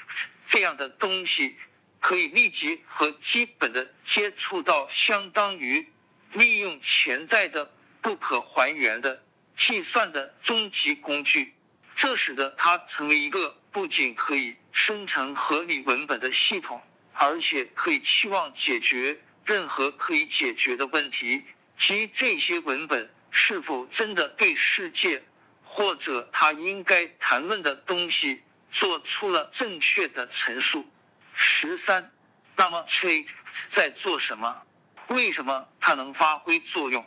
[0.47, 1.57] 这样的东西
[2.01, 5.89] 可以立即和基本的接触到相当于
[6.33, 9.23] 利用潜在的不可还原的
[9.57, 11.55] 计算的终极工具，
[11.95, 13.57] 这使得它成为一个。
[13.75, 16.81] 不仅可以生成合理文本的系统，
[17.13, 21.43] 而且可以期望解决任何可以解决的问题，
[21.77, 25.21] 即这些文本是否真的对世界
[25.75, 30.89] 或者他应该谈论的东西做出了正确的陈述。
[31.33, 32.13] 十三，
[32.55, 33.27] 那么 trade
[33.69, 34.63] 在做什么？
[35.09, 37.05] 为什么它能发挥作用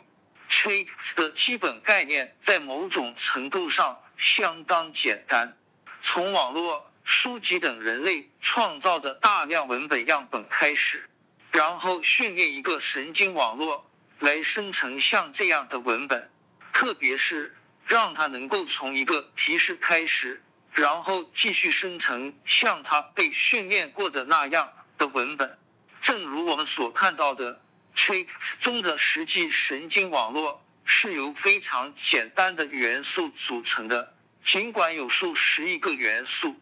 [0.50, 5.56] ？trade 的基本概念在某种程度上相当简单。
[6.02, 11.08] 从网络、书籍等人类创造的大量文本样本开始，
[11.52, 16.30] 然后训练一个神经网络来生成像这样的文本，
[16.70, 17.56] 特别是
[17.88, 25.58] 让它能够从一个提示开始，然后继续生成像它被训练过的那样的文本。
[26.02, 27.62] 正如我们所看到的
[27.96, 28.28] ，Trick
[28.60, 34.14] 中的实际神经网络是由非常简单的元素组成的。
[34.44, 36.54] 尽管有数十亿个元素，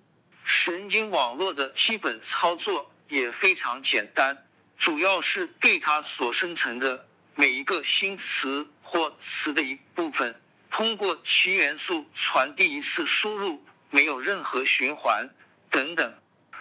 [0.44, 4.46] 神经网络的基本操作也非常简单，
[4.78, 10.40] 主要是对它所生成的每一个新词或词的一部分，
[10.76, 15.26] 通过其元素传递一次输入，没有任何循环
[15.70, 16.12] 等等。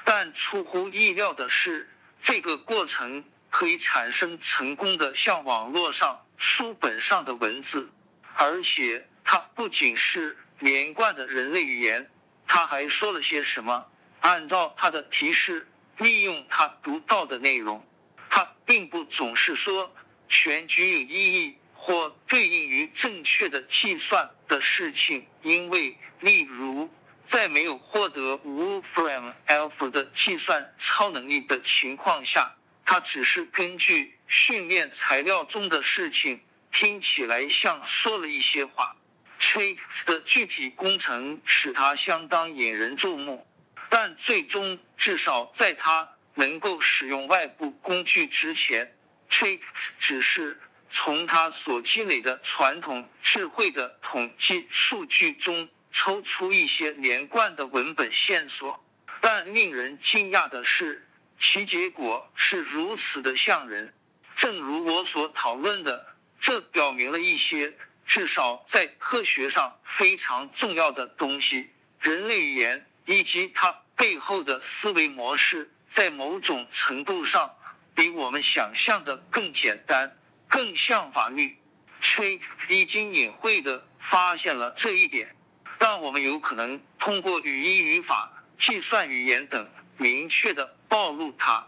[0.06, 1.90] 但出乎意料的是，
[2.22, 7.90] 这个过程可以产生成功的像网络上书本上的文字，
[8.36, 10.38] 而且它不仅是。
[10.60, 12.10] 连贯的人类语言，
[12.48, 13.86] 他还说了些什么？
[14.22, 17.86] 按照他的提示，利用他读到的内容，
[18.30, 19.94] 它并不总是说
[20.30, 26.90] 全局有意义或对应于正确的计算的事情，因为例如
[27.28, 38.96] 在没有获得 Wolfram Alpha 的计算超能力的情况下，它只是根据训练材料中的事情听起来像说了一些话。
[39.40, 39.78] Trick
[40.08, 43.46] 的具体工程使它相当引人注目，
[43.90, 48.98] 但最终至少在它能够使用外部工具之前
[49.30, 49.60] ，Trick
[50.00, 50.60] 只是
[50.90, 58.84] 从他所积累的传统智慧的统计数据中抽出一些连贯的文本线索。
[59.22, 61.08] 但令人惊讶的是，
[61.40, 63.94] 其结果是如此的像人。
[64.36, 66.06] 正如我所讨论的，
[66.40, 67.76] 这表明了一些。
[68.08, 77.56] 至少在科学上非常重要的东西，人类语言以及它背后的思维模式，在某种程度上
[77.96, 80.16] 比我们想象的更简单，
[80.48, 81.58] 更像法律。
[82.02, 82.40] 崔
[82.70, 85.36] 已经隐晦的发现了这一点，
[85.78, 91.66] 但我们有可能通过语音语法、计算语言等明确的暴露它。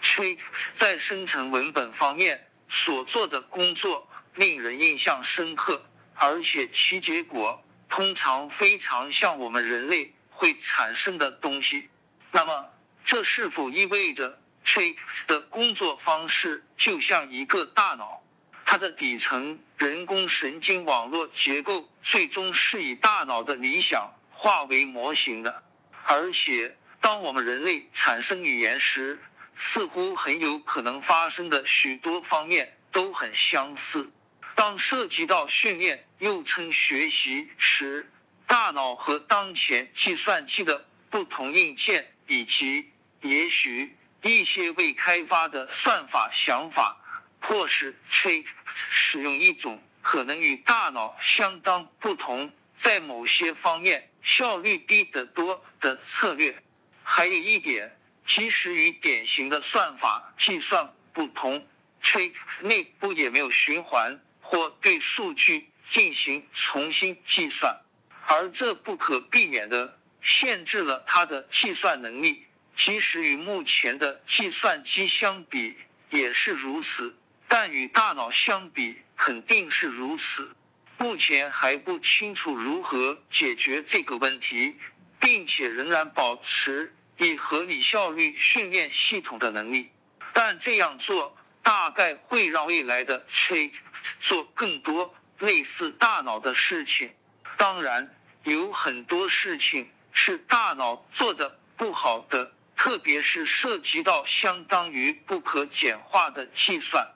[0.00, 0.36] 崔
[0.72, 4.06] 在生成文本方面所做的工作。
[4.36, 11.90] 令人印象深刻，而且其结果通常非常像我们人类会产生的东西。
[12.30, 12.70] 那么，
[13.04, 14.40] 这是否意味着
[14.70, 18.22] Trick 的工作方式就像一个大脑？
[18.64, 25.64] 它的底层人工神经网络结构最终是以大脑的理想化为模型的？
[26.04, 29.18] 而且，当我们人类产生语言时，
[29.56, 34.08] 似乎很有可能发生的许多方面都很相似。
[34.54, 38.08] 当涉及到训练，又称学习时，
[38.46, 42.88] 大脑和当前计算机的不同硬件，以及
[43.22, 46.96] 也许一些未开发的算法想法，
[47.40, 56.62] 迫使 Trick 使用一种可能与大脑相当不同，在某些方面效率低得多的策略。
[57.02, 61.66] 还有一点，即使与典型的算法计算不同
[62.02, 64.20] ，Trick 内部也没有循环。
[64.42, 67.78] 或对数据进行重新计算，
[68.26, 72.44] 而这不可避免的限制了它的计算能力。
[72.82, 75.76] 即使与目前的计算机相比
[76.08, 77.14] 也是如此，
[77.46, 80.56] 但与大脑相比肯定是如此。
[80.96, 84.74] 目前还不清楚如何解决这个问题，
[85.20, 89.90] 并且仍然保持以合理效率训练系统的能力，
[90.32, 91.36] 但这样做。
[91.62, 93.74] 大概会让未来的 Chat
[94.18, 97.10] 做更多类似大脑的事情。
[97.58, 98.10] 当然，
[98.44, 102.50] 有很多事情是大脑做的不好的，
[102.82, 107.06] 特别是涉及到相当于不可简化的计算。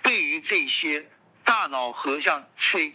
[0.00, 1.04] 对于这些，
[1.42, 2.94] 大脑和像 Chat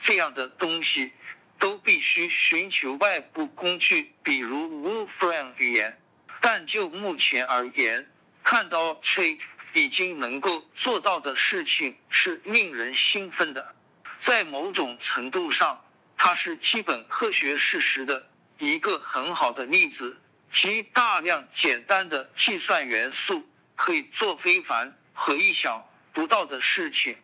[0.00, 1.12] 这样的东西，
[1.56, 5.96] 都必须寻求外部工具，比如 Wolfram 语言。
[6.40, 8.10] 但就目前而言，
[8.42, 9.38] 看到 Chat。
[9.76, 13.74] 已经能够做到的事情是令人兴奋的，
[14.18, 15.84] 在某种程度上，
[16.16, 18.24] 它是基本科学事实的
[18.58, 20.16] 一个很好的例子，
[20.54, 23.44] 即大量简单的计算元素
[23.74, 27.16] 可以做非凡和意想不到的事情，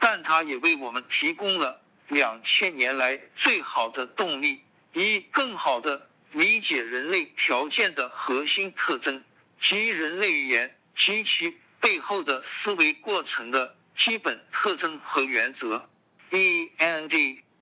[0.00, 4.62] 但它也为我们提供了两千年来最好的动力，
[4.94, 9.22] 以更好的理解人类条件的核心特征
[9.60, 11.56] 及人类语言及其。
[11.80, 15.88] 背后的思维过程的基本特征和原则。
[16.32, 17.44] E N D